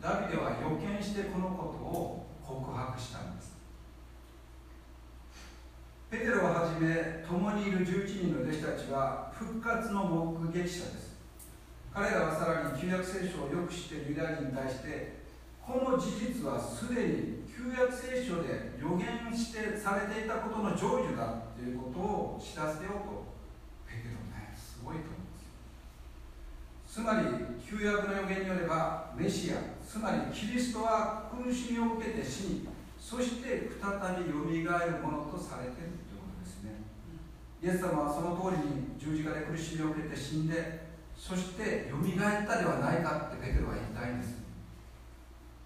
[0.00, 3.55] ダビデは予見してこのことを告白したんです。
[6.10, 11.16] ペテロをはじめ共にいる11人の弟子たちは復活の目撃者です。
[11.96, 15.16] 彼らはさらに旧約聖書をよく知っているユダヤ人に対して
[15.64, 23.24] この事実はすでに旧約聖書で予言してされていたことの成就だということを知らせようと
[23.88, 25.40] ペテロねすごいと思うんで
[26.84, 32.68] すつまり旧約の予言によればメシアつまりキリストは苦しみを受けて死に
[33.06, 36.82] そして再びよみがえるものとされているということですね。
[37.62, 44.42] イエス様はその通りに十字架で苦しみを受けて死んでそしてよみがえったではないかってペテロは言いたいんです。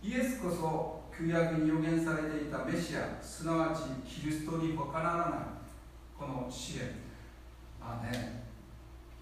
[0.02, 5.28] イエスこそ旧約に予言されていたメシアすなわちキリストに他ならない
[6.18, 6.92] この支援
[7.80, 8.44] まあね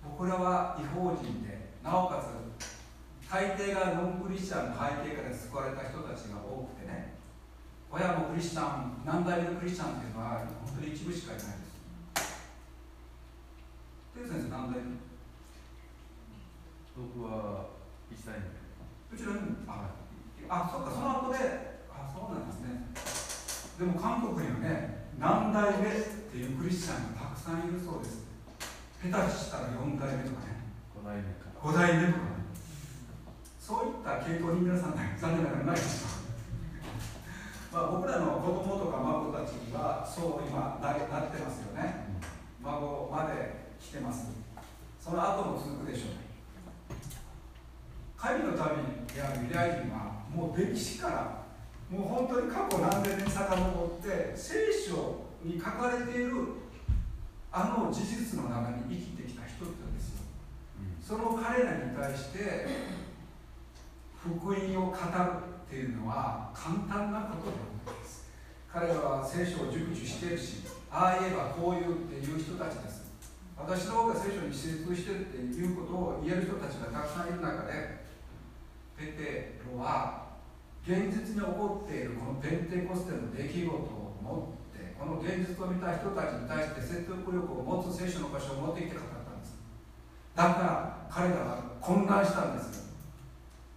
[0.03, 6.78] 僕らは違法人でなおかつ大抵がノンクリスチャンの背景から救われた人たちが多くて
[7.91, 11.81] 親もクリスチャン何代目のクリスチャンっていうのは本当に一部しかいないです。
[14.13, 15.01] ていう先生何代目？
[16.97, 17.73] 僕は
[18.13, 18.53] 1歳目。
[19.09, 19.33] うちの
[19.69, 19.89] あ
[20.49, 21.39] あそっかその後で
[21.89, 22.93] あそうなんですね。
[23.79, 25.93] でも韓国にはね何代目っ
[26.29, 28.29] ていうクリスチャンがたくさんいるそうです。
[29.01, 30.69] 下手したら4代目とかね。
[30.93, 31.49] 5代目か。
[31.63, 32.39] 5代目とかね。
[33.59, 36.25] そういった傾向に皆さんね残念ながらないです
[37.71, 42.09] まあ僕らの子供とか孫たちはそう今ななってますよね。
[42.61, 44.27] 孫まで来てます。
[44.99, 46.29] その後も続くでしょう。
[48.17, 48.57] 神の民
[49.07, 51.45] であるユダヤ人はもう歴史から
[51.89, 56.33] もう本当に過去何千年遡って聖書に書かれている
[57.53, 60.23] あの事実の中に生きてきた人々ですよ、
[61.01, 62.67] その彼らに対して
[64.21, 64.99] 福音を語る
[65.65, 67.68] っていうのは簡単なことでは
[68.73, 70.61] 彼らは聖書を熟知しているし
[70.91, 73.09] ああ言えばこう言うっていう人たちです。
[73.57, 78.07] 私の方が聖書に精通してるっていうことを言える人たちがたくさんいる中で
[78.97, 80.39] ペテロは
[80.87, 89.59] 現実に起こっているこのペンテコステの出来事を持ってこの現実を見た人たちに対して説得力を持つ聖書の箇所を持ってきて語ったんです。
[90.37, 92.95] だから彼らは混乱したんです。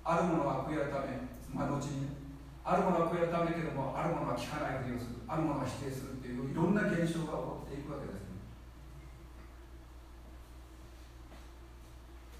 [0.03, 1.19] あるものは悔い改め、
[1.53, 2.20] まあ、後に
[2.63, 8.37] あるものは悔い改めけどもあるものは聞かないふりをするあるものは否定するっていういろんな現象が起こっていくわけですね。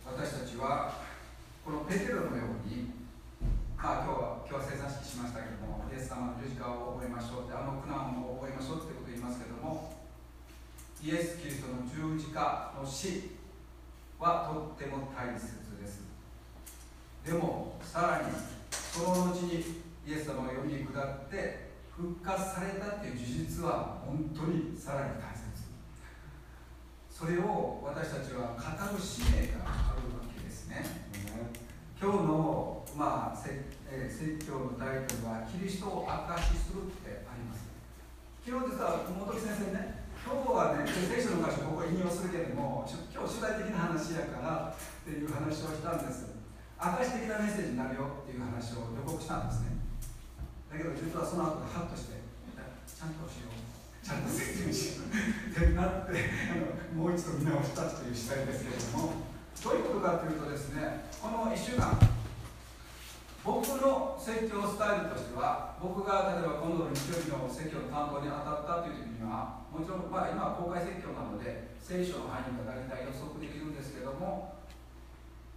[0.05, 0.93] 私たちは
[1.65, 2.93] このペテロのように
[3.77, 9.97] まあ今日は今日は生産式しましたけどもイエス様の十字架を覚えましょうってあの苦難を覚えましょうってことを言いますけども
[11.01, 13.41] イエス・キリストの十字架の死
[14.19, 15.41] はとっても大切
[15.81, 16.05] です。
[17.25, 18.35] でもさらに
[18.69, 25.51] その後にイエス様が読み下って復活されたっていう事実は本当にさらに大切。
[27.09, 30.81] それを私たちは語る使命があるわけですね。
[32.01, 37.69] 今日の、まあ、説教のタイトルは「キリストを証しする」ってあります。
[38.41, 46.25] 昨日実は本木先生ね今日はね聖書の箇所ここ引用するけれども今日主題的な話やからっていう話をしたんです。
[46.81, 49.77] 証的なメッセージになるよっていう話を予告したんですね。
[50.71, 52.15] だけど実はその後でハッとして
[52.87, 53.59] ちゃんとしよう
[53.99, 56.15] ちゃんと説明しようってなって
[56.47, 61.99] あのもう一度見直したという次第ですけれどもどういうことかというとですねこの1週間
[63.43, 74.61] 僕の説教スタイルとしては僕が例えば今度の日曜日の説教の担当に当たったという時にはもちろん、まあ、今は公開説教なので聖書の範囲が大体予測できるんですけども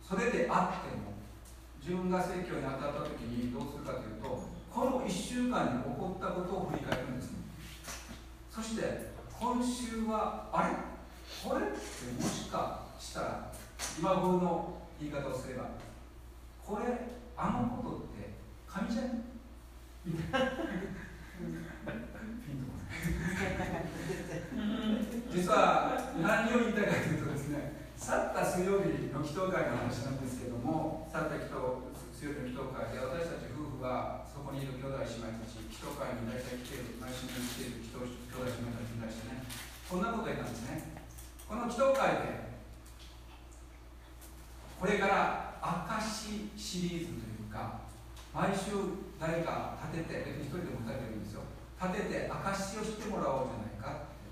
[0.01, 1.15] それであっても
[1.79, 7.39] 自分が説教に当たった時にどうするかというとこの1週間に起こったことを振り返るんですね。
[8.51, 10.75] そして今週はあれ？
[11.49, 11.67] これ？
[11.67, 11.77] って
[12.23, 13.53] もしかしたら
[13.99, 15.71] 今風の言い方をすれば
[16.67, 16.85] これ
[17.37, 18.35] あのことって
[18.67, 19.25] 神じゃん
[20.05, 20.51] みたい な
[25.33, 39.43] 実は何を言いたいかというとですね去った水曜日の祈祷会の話なんですけども去った水曜日の祈祷会で私たち夫婦がそこにいる兄弟姉妹たち祈祷会に大体来ている毎週に来ている祈祷兄弟姉妹たちに対してね
[39.91, 40.95] こんなこと言ったんですね。
[41.45, 42.55] この祈祷会で
[44.79, 47.83] これから証シリーズというか
[48.31, 48.79] 毎週
[49.19, 51.43] 誰か立てて別に一人でも立ててるんですよ。
[51.75, 54.07] 立てて証しをしてもらおうじゃないか。
[54.07, 54.31] って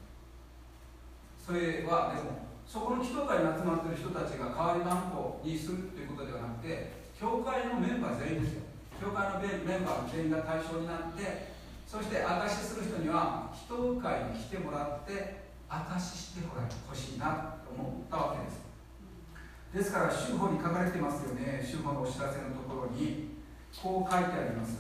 [1.43, 8.62] それはでもそこの祈祷会に集まってる人たちが代わり番号にするということではなくて教会のメンバー全員ですよ。
[9.03, 11.51] 教会のメンバー全員が対象になって
[11.89, 19.91] そして証しする人には祈祷会に来てもらって証ししてほしいなと思ったわけです。
[19.91, 21.67] ですから主法に書かれてますよね。
[21.67, 23.43] 主法のお知らせのところに
[23.75, 24.79] こう書いてあります。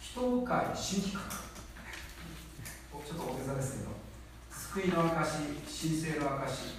[0.00, 1.48] 祈祷会新企画
[3.04, 3.90] ちょっと大げさですけど
[4.50, 6.77] 救いの証神聖の証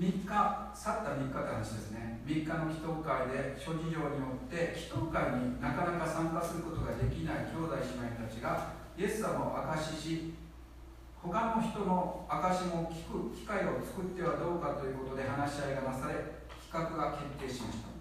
[0.00, 2.20] 3日去った3日って話ですね。
[2.24, 4.08] 3日の祈祷会で諸事情によ
[4.46, 10.34] って祈祷会になかなか参加することができない兄弟姉妹たちがイエス様を証しし
[11.22, 16.14] 他の人の証も聞く機会を作ってはどうかということで話し合いがなされ
[16.50, 17.92] 企画が決定しました。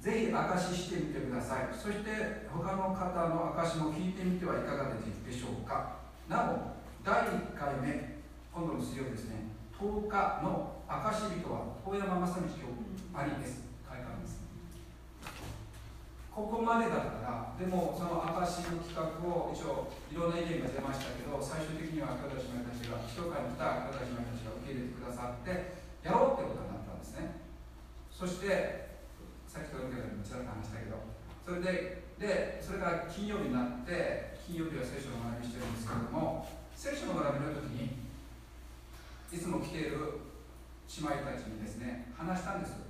[0.00, 1.68] ぜひ証ししてみてください。
[1.72, 5.96] そして他の方の証も聞いてみてはいかがでしょうか。
[6.28, 8.20] なお第1回目
[8.52, 9.53] 今度の水曜日ですね。
[9.80, 13.66] 10日の証人は遠山正道教ありです。
[13.82, 14.38] 書いてあります。
[16.34, 27.38] ここまでだったらでもその証の企画を一応いろんな意見が出ましたけど最終的には兄弟姉妹たちが秘書会に来た兄弟姉妹たちが受け入れてくださってやろうってことになったんですね。
[28.10, 28.98] そして
[29.46, 30.98] さっきと受けたにちらっと話したけど
[31.46, 38.03] それででそれから金曜日になって金曜日は聖書の学びしてるんですけども聖書の学びの時に
[39.34, 39.98] いつも来ている
[40.86, 42.86] 姉妹たちにですね話したんです。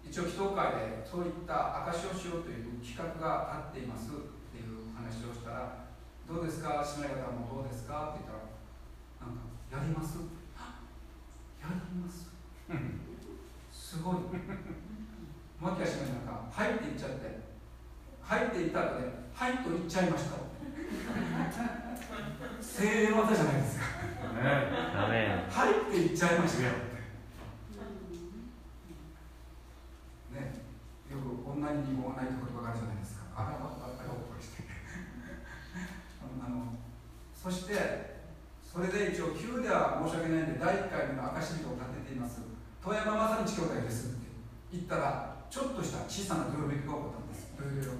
[0.00, 4.08] 一応祈祷会でそういった証しをしようという企画があっています。
[4.08, 5.84] っていう話をしたら
[6.26, 6.80] どうですか？
[7.04, 8.16] 姉妹方もどうですか？
[8.16, 8.48] って言ったら
[9.28, 10.16] なんかやります？
[11.60, 12.32] やります。
[13.70, 14.16] すごい。
[15.60, 17.36] マキア姉妹なんか「はい」って言っちゃって
[18.24, 20.40] 「はい」って言った後で「はい」と言っちゃいました。
[22.62, 23.84] 精霊の技じゃないですか。
[24.20, 25.16] アメ。
[25.26, 26.90] ンはいって言っちゃいましたよね。
[31.10, 33.24] よく女に二言がないところがあるじゃないですか。
[33.34, 34.62] あらあらあらこれして。
[36.22, 36.76] あの
[37.34, 38.20] そして
[38.62, 42.42] それで一応急では申し訳ないんで第1回目の証人を立てています。
[42.84, 44.26] 遠山正道兄弟ですって
[44.72, 47.52] 言ったらちょっとした小さなどよめきが起こったんです。
[47.58, 47.96] どよどよ。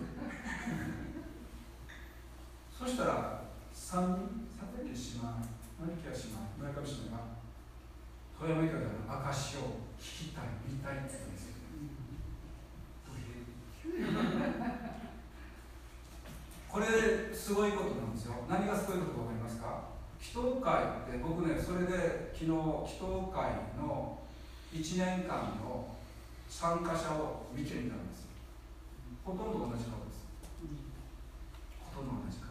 [2.78, 3.42] そしたら
[3.74, 4.40] 3人？
[4.60, 7.40] 佐竹姉妹マリキア姉妹村上姉妹が
[8.38, 8.76] 富山兄弟
[9.08, 11.56] の証を聞きたい見たいって言うんですよ
[16.68, 16.86] これ
[17.34, 18.34] すごいことなんですよ。
[18.48, 19.90] 何がすごいことか分かりますか？
[20.22, 22.54] 祈祷会って僕ねそれで昨日祈
[23.00, 24.18] 祷会の
[24.72, 25.88] 1年間の
[26.48, 28.28] 参加者を見てみたんです
[29.24, 30.30] ほとんど同じ顔です。
[31.90, 32.49] ほとんど同じ顔です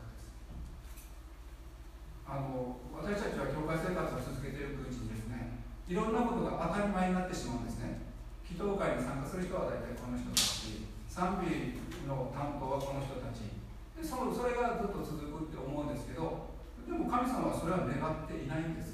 [2.30, 5.66] あの私たちは教会生活を続けていくうちにですね。
[5.90, 8.06] いろんなことが当たり前になってしまうんですね。
[8.46, 10.86] 祈祷会に参加する人は大体この人たち。
[11.10, 13.50] 賛美の担当はこの人たち。
[13.98, 16.54] でそのそれがずっと続くって思うんですけど
[16.86, 18.94] でも神様はそれは願っていないんです。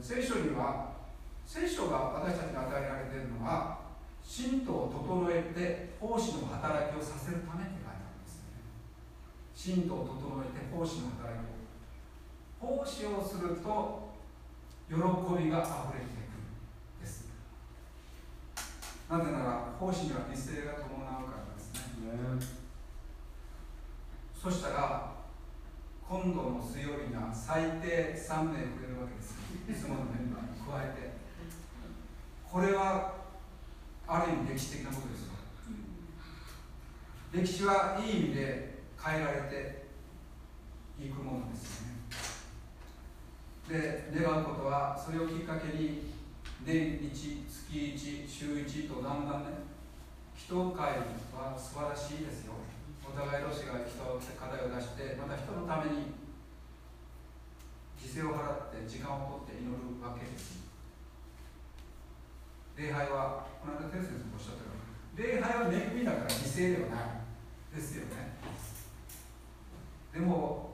[0.00, 0.96] 聖書には
[1.44, 3.84] 聖書が私たちに与えられているのは
[4.24, 8.64] 信徒を整えて奉仕の働きをさせるためって書いてあるんですね。
[9.52, 11.53] 信徒を整えて奉仕の働きを
[12.64, 14.14] 奉仕をすると
[14.88, 16.40] 喜びがあふれてくる
[17.00, 17.28] です。
[19.08, 21.80] なぜなら奉仕には犠牲が伴うからですね。
[24.34, 25.12] そしたら
[26.08, 29.36] 今度の水曜日には最低3名くれるわけです
[29.68, 31.14] いつものメンバーに加えて。
[32.54, 33.14] これは
[34.06, 35.32] ある意味歴史的なことですよ。
[37.32, 39.86] 歴史はいい意味で変えられて
[41.04, 41.93] いくものですよね
[43.68, 46.12] で願うことはそれをきっかけに
[46.64, 49.64] 年1月1週1とだんだんね
[50.36, 51.00] 祈祷会
[51.32, 52.54] は素晴らしいですよ。
[53.06, 54.00] お互い同士が人
[54.34, 56.12] 課題を出してまた人のために
[58.00, 60.64] 犠牲を払って時間をとって祈るわけです。
[62.76, 67.24] 礼拝はこの間テル先生もおっしゃったように礼拝は恵みだから犠牲ではない。
[67.74, 68.38] ですよね。
[70.12, 70.73] でも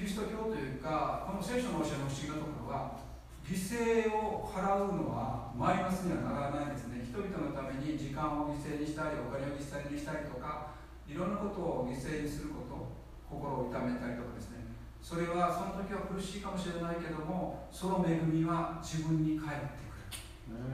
[0.00, 2.96] キリスト教というかこの聖書の教えの不思議なところは
[3.44, 7.04] 犠牲を払うのはマイナスにはならないですね。
[7.04, 10.72] 人々のために時間を犠牲にしたりお金を犠牲にしたりとか
[11.04, 12.96] いろんなことを犠牲にすること
[13.28, 14.72] 心を痛めたりとかですね。
[15.04, 20.64] それはその時は苦しいかもしれないけどもその恵みは自分に返ってくる。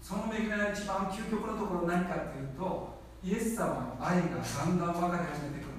[0.00, 5.71] その恵みは一番究極のところ何かっていうとイエス様の愛がだんだん分かり始めてくる。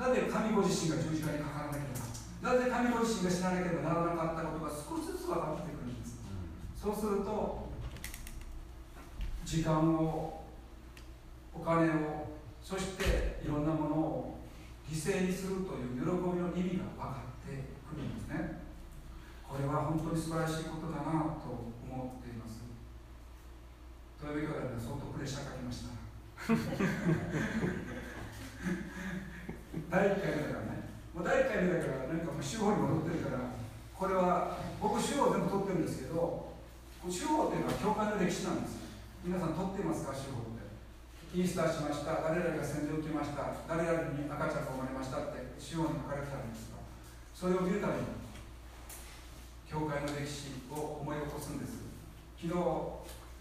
[0.00, 2.00] なぜ神ご自身が十字架にかからなければ
[2.40, 6.16] なぜ神ご自身が死ななければならなかったことが少しずつ分かってくるんです。
[6.80, 7.68] そうすると
[9.44, 10.40] 時間を
[11.52, 12.32] お金を
[12.62, 14.40] そしていろんなものを
[14.88, 18.64] 犠牲にするという喜びの意味が分かってくるんですね。
[19.46, 22.64] これは本当に素晴らしいことだなと思っています。
[24.16, 25.92] 豊部兄弟で相当プレッシャーかけました。
[29.90, 33.42] 第1回目だからねもう第1回目だからなんかもう司法に戻ってるから
[33.90, 36.54] これは僕司法全部取ってるんですけど
[37.10, 38.78] 司法っていうのは教会の歴史なんです
[39.26, 40.14] 皆さん取っていますか？
[40.14, 40.64] 司法って
[41.36, 42.26] イースターしました。
[42.26, 45.52] 誰々が洗礼を受けました誰々に赤ちゃんが生まれましたって。
[45.60, 46.80] 司法に書かれてたんですが
[47.36, 48.16] それを見るために
[49.68, 51.84] 教会の歴史を思い起こすんです。
[52.40, 52.56] 昨日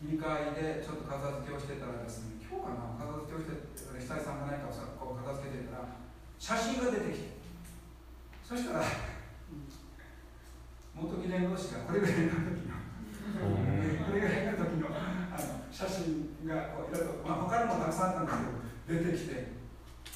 [0.03, 2.99] 2階でちょっと片付けをしてたらですね今日かな？
[2.99, 3.55] 片付けをして
[3.95, 5.87] 久井さんが何かをこう片付けてたら
[6.39, 7.29] 写真が出てきて。
[8.49, 8.83] そしたら
[10.95, 12.73] 元記念同士がこれぐらいの時の
[14.07, 18.37] これぐらいの時のあの写真がこういろいろ、まあ、他にもたくさんあったんです
[18.89, 19.53] けど出てきて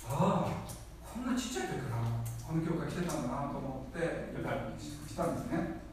[0.10, 0.66] ああ
[1.06, 2.02] こんなちっちゃい時から
[2.42, 5.84] この教会来てたんだなと思って来たんですね。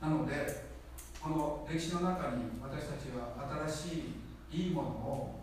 [0.00, 0.70] なので
[1.20, 3.34] この歴史の中に私たちは
[3.66, 4.14] 新し
[4.52, 5.40] いいいものを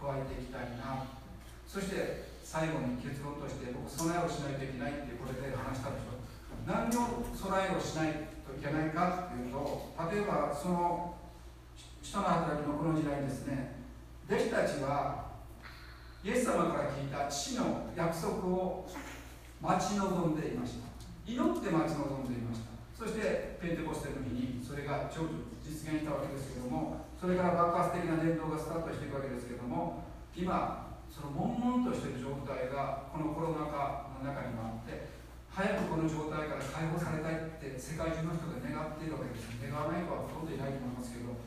[0.00, 1.23] 加えていきたいな。
[1.74, 6.14] そして最後に結論として僕備えをしないといけないってこれで話したでしょ。
[6.62, 11.18] 何を備えをしないといけないかっていうと例えばその
[11.98, 13.74] 人の働きのこの時代にですね
[14.30, 15.34] 弟子たちは
[16.22, 18.86] イエス様から聞いた父の約束を
[19.58, 20.86] 待ち望んでいました。
[21.26, 22.70] 祈って待ち望んでいました。
[22.94, 30.06] そしてペンテコステの日にそれが成就実現したわけですけどもそれから爆発的な伝道がスタートしていくわけですけども
[30.38, 35.14] 今その悶々としてる状態がこのコロナ禍の中にもあって
[35.46, 41.38] 早くこの状態から解放されたいって世界中の人が願っているわけです願わない人はほとんどいないと思いますけど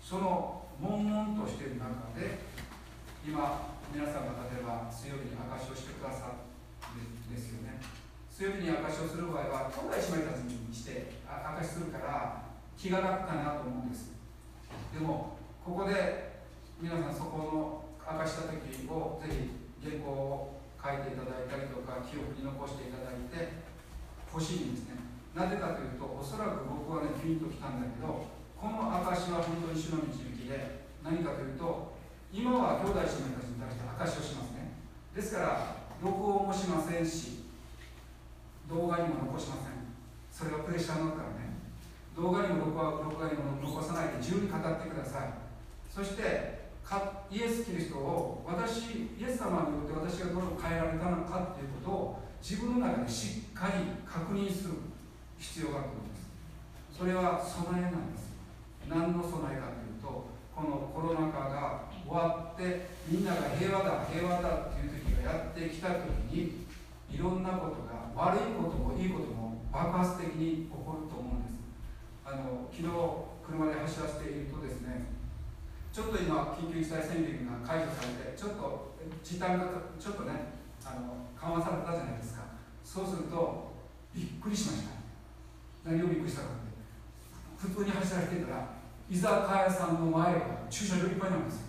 [0.00, 2.40] その悶々としている中で
[3.20, 6.40] 今皆さんが例えば強火に証しをしてくださ
[6.96, 7.76] るんですよね。
[8.32, 12.48] 強火に証しをする場合は兄弟姉妹たちにして証しするから
[12.78, 14.16] 気が楽かなと思うんです。
[14.94, 16.40] でもここで
[16.80, 23.62] 皆さんそこの明かした時をぜひ原稿を書いていただいたりとか記憶に残していただいて
[24.26, 24.98] ほしいんですね。
[25.34, 28.26] なぜかというとおそらく僕はねピンときたんだけど
[28.58, 31.94] この証は本当に主の導きで何かというと
[32.32, 34.74] 今は兄弟姉妹たちに対して証しをしますね。
[35.14, 37.46] ですから録音もしませんし
[38.68, 39.86] 動画にも残しません。
[40.30, 41.50] それはプレッシャーになるからね。
[42.16, 45.32] 動画にも録画録画にも残さないで自由に語ってください。
[45.90, 46.49] そして
[47.30, 54.74] イエス・キリストを私イエス様によって私がどう変えられたのかっていうことを自分の中でしっかり確認する
[55.38, 56.26] 必要があると思います。
[56.98, 58.34] それは備えなんです。
[58.88, 66.66] 何の備えかというとこのコロナ禍が終わってみんなが平和だ平和だっていう時がやってきた時に
[67.08, 71.54] いろんなことが悪いこともいいことも爆発的に起こると思うんです。
[72.26, 72.90] あの昨日
[73.46, 75.19] 車で走らせているとですね
[75.92, 79.66] ちょっと今、緊急事態宣言が解除されて、ちょっと時短が
[79.98, 82.42] ちょっとね、あの緩和されたじゃないですか。
[82.84, 83.72] そうすると、
[84.14, 84.90] びっくりしました。
[85.84, 86.70] 何をびっくりしたかって、
[87.58, 88.78] 普通に走らせてたら、
[89.10, 91.66] 居酒屋さんの前が駐車場いっぱいなんですよ。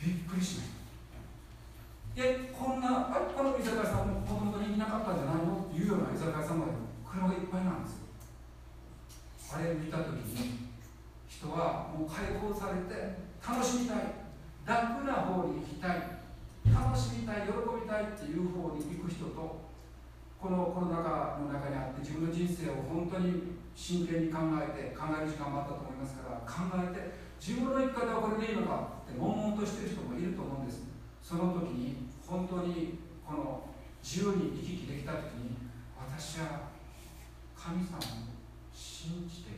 [0.00, 2.22] びっくりしました。
[2.22, 5.64] え、こんな、あこの居酒屋さんも子供が人気なかったんじゃないの？
[5.64, 6.72] っていうような居酒屋さんまで
[7.04, 8.04] 車がいっぱいなんですよ。
[9.56, 10.69] あれ見たときに、
[11.30, 14.18] 人はもう解放されて楽しみたい
[14.66, 16.18] 楽な方に行きたい
[16.66, 19.70] 楽しみたい喜びたいっていう方に行く人と
[20.40, 30.82] このコロナ禍の中にあって自分の人生を本当に真剣に考えて考える時間もあったと思いますから考えて自分の生き方はこれでいいのかって悶々としてる人もいると思うんです。
[31.22, 33.62] その時に本当にこの
[34.02, 35.56] 自由に行き来できた時に
[35.96, 36.74] 私は
[37.54, 38.00] 神様を
[38.72, 39.49] 信じて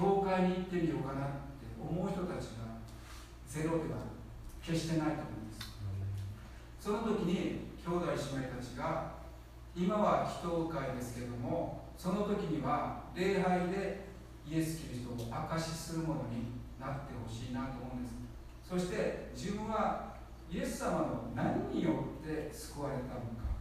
[0.00, 1.28] 教会に行ってみようかなっ
[1.60, 2.80] て思う人たちが
[3.46, 4.00] ゼロでは
[4.64, 5.68] 決してないと思うんです。
[6.80, 8.12] その時に兄弟姉
[8.48, 9.12] 妹たちが
[9.76, 14.08] 今は祈祷会ですけどもその時には礼拝で
[14.48, 18.16] イエス・キリストを証しするものになってほしいなと思うんです。
[18.64, 20.16] そして自分は
[20.50, 21.90] イエス様の何によ
[22.24, 23.52] って救われたのか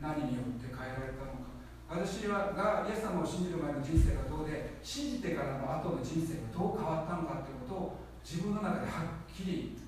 [0.00, 1.47] 何によって変えられたのか
[1.88, 9.80] 私はがイエス様を信じる前の人生がどうで信じてからの後の人生がどう変わったのかということを自分の中ではっきり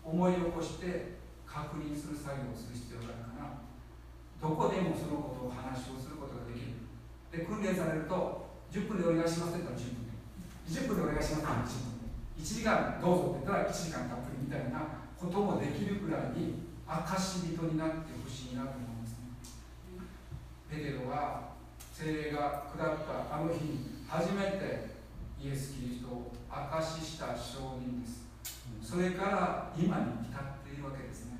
[0.00, 3.68] 思い起こして確認する作業をする必要があるかな。
[4.40, 6.88] どこでもそのことを話をすることができる。
[7.28, 10.12] で訓練されると10分でお願いしますって言ったら10分で。
[10.72, 12.08] 20分でお願いしますって言ったら10分で
[12.40, 19.01] 1時間どうぞって言ったら1時間たっぷりみたいなこともできるくらいに証人になってほしいなと思いますね
[20.72, 21.52] ペテロは
[21.92, 24.88] 精霊が下ったあの日に初めて
[25.38, 28.24] イエス・キリストを証しした証人です。
[28.82, 31.32] それから今に至っているわけですね。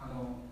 [0.00, 0.42] あの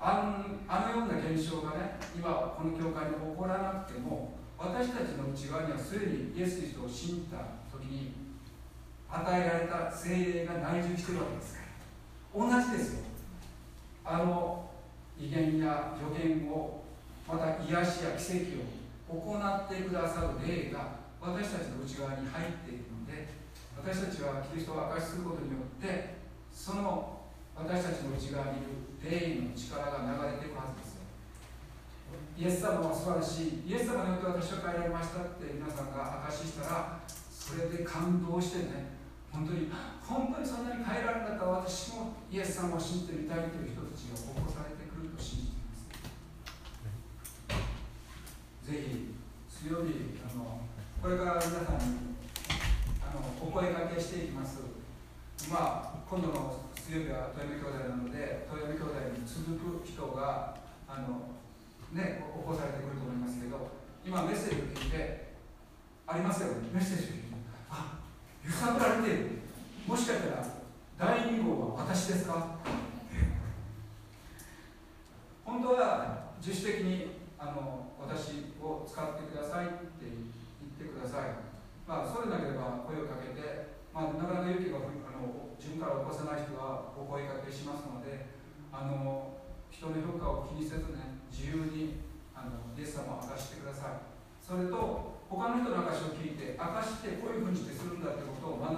[0.00, 7.36] あのような現象がね今この教会に起こらなくても私たちの内側にはすでにイエス・キリストを信じた
[7.70, 8.12] 時に
[9.10, 11.60] 与えられた精霊が内住しているわけですか
[12.34, 12.60] ら。
[12.62, 13.04] 同じですよ。
[14.06, 14.70] あの
[15.18, 16.84] 威厳や予言を
[17.26, 23.28] また癒しや奇跡を行ってくださる霊が私たちの内側に入っているので
[23.76, 26.16] 私たちはキリストを明かしすることによって
[26.52, 27.20] その
[27.56, 30.94] 私たちの内側にいる霊の力が流れていくはずです
[32.36, 33.70] イエス様は素晴らしい。
[33.70, 38.90] イエス様によって私は変えられましたって皆さんが証ししたらそれで感動してね
[39.30, 39.70] 本当に
[40.02, 45.86] 本当にそんなに変えられなかった私もイエス様を信じてみたいという人たちが起こされてくると信じています
[48.64, 49.14] ぜひ
[49.48, 50.60] 水曜日あの
[51.02, 52.16] これから皆さんに
[53.04, 54.60] あのお声掛けしていきます。
[55.50, 60.56] まあ今度の水曜日は富山兄弟なので富山兄弟に続く人が
[60.88, 61.36] あの
[61.92, 63.68] ね起こされてくると思いますけど
[64.06, 65.34] 今メッセージを聞いて
[66.06, 66.54] ありますよね。
[66.72, 67.24] メッセージを聞いて。
[67.70, 67.98] あ
[68.44, 69.30] 揺さぶられている。
[69.86, 70.44] もしかしたら
[70.98, 72.56] 第2号は私ですか？
[75.44, 81.40] 本当は自主的にあの私を使ってくださいって言ってください。
[81.88, 88.28] まあそうでなければ声をかけて、まあ、なかなか勇気があの自分から起こせない人はお声かけしますので
[88.72, 89.36] あの
[89.68, 92.04] 人の評価を気にせずね自由に
[92.36, 94.14] あのイエス様を明かしてください。
[94.40, 98.76] それと他の人の証を聞いて証してこういうふうにしてするんだということを学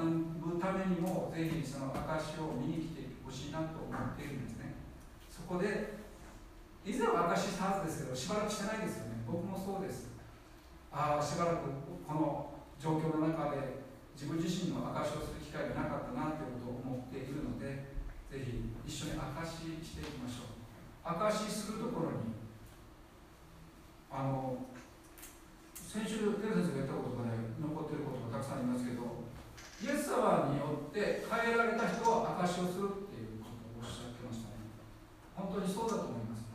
[0.54, 4.74] ぶためにもぜひその証を見に来てほしいなと思っているんですね。
[5.26, 5.98] そこで
[6.86, 9.15] 以前は証ししたはずですけどしばらくしてないですよね。
[9.26, 10.14] 僕もそうです。
[10.92, 11.68] ああしばらく
[12.06, 13.82] この状況の中で
[14.14, 17.92] 自分自身の証しをする機会がなかったなということを思っているので
[18.30, 20.56] ぜひ一緒に証ししていきましょう。
[21.04, 22.34] 証しするところに
[24.10, 24.56] あの
[25.74, 29.26] 先週テレ先生が言ったことがね残っていることがたくさんありますけど
[29.76, 34.66] イエス様によって変えられた人は証しをするっていうことをおっしゃってましたね
[35.36, 36.48] 本当にそうだと思います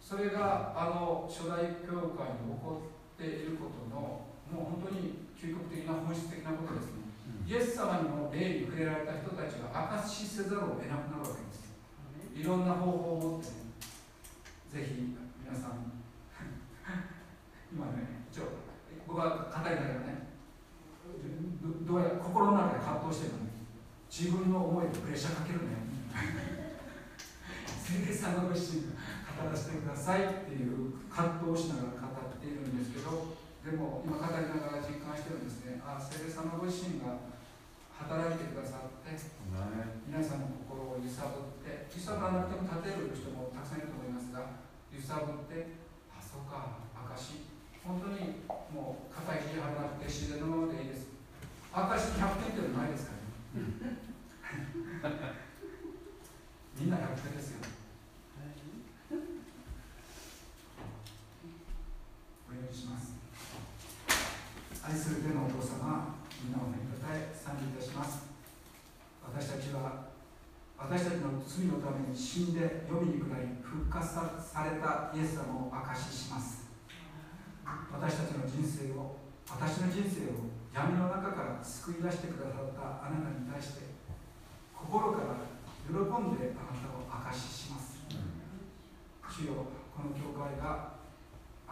[0.00, 7.02] それがあの初代教会に起こっていることのもう本当に究極的な本質的なことですね、
[7.42, 11.66] イエス様にも霊に触れられた人たちが証しせざるを得なくなるわけです。
[12.34, 12.42] い。
[12.42, 13.54] ろんな方法を持ってね
[14.70, 15.90] ぜひ皆さん
[17.74, 18.54] 今ね一応
[19.06, 20.30] 僕は語りながらね
[21.58, 23.50] どどうやら心の中で葛藤してるのね。
[24.10, 25.74] 自分の思いでプレッシャーかけるね。
[27.82, 28.94] 聖霊さんのご自身が
[29.42, 33.33] 語らせてくださいっていう葛藤をしながら語っているんですけど
[33.64, 35.80] でも今語りながら実感してるんですね。
[35.80, 37.16] あ聖霊様ご自身が
[37.96, 39.16] 働いてくださって
[40.04, 44.60] 皆さんの心を揺さぶって揺さぶらなくても立てる人もたくさんいると思いますが
[44.92, 45.80] 揺さぶって
[46.12, 46.84] あそうか
[47.16, 47.40] 証
[47.80, 51.08] 本当にもう肩肘張らなくて自然のままでいいです。
[51.72, 53.96] 証100点っていうのはないですからね。
[56.76, 57.64] みんな100点ですよ。
[62.52, 63.13] お願いします
[64.84, 66.12] 愛する天のお父様
[66.44, 68.28] みんなをめたたえ賛美いたします。
[69.24, 70.12] 私たちは
[70.76, 74.28] 私たちの罪のために死んで読みに下り復活さ
[74.60, 76.68] れたイエス様を証しします。
[77.64, 79.16] 私たちの人生を
[79.48, 83.88] 私の人生を闇の中から救い出してくださったあなたに対して
[84.76, 85.48] 心から
[85.88, 88.04] 喜んであなたを証しします。
[89.32, 89.64] 主よ
[89.96, 91.00] この教会が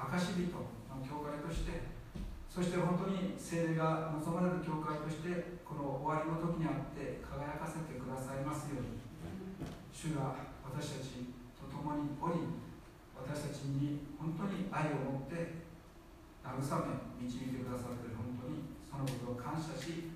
[0.01, 0.65] 証人の
[1.05, 1.92] 教会として
[2.53, 9.01] そして本当に聖霊が望まれる教会としてこの終わりの時にあって輝かせてくださいますように
[9.89, 12.45] 主が私たちと共におり
[13.17, 15.65] 私たちに本当に愛を持って
[16.45, 16.61] 慰
[17.25, 20.13] め導いてくださっている本当にそのことを感謝し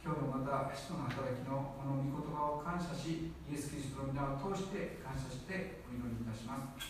[0.00, 6.88] 今日もまた使徒の働きのこの御言葉を感謝しイエス・キリストの皆を通して感謝してお祈りいたします。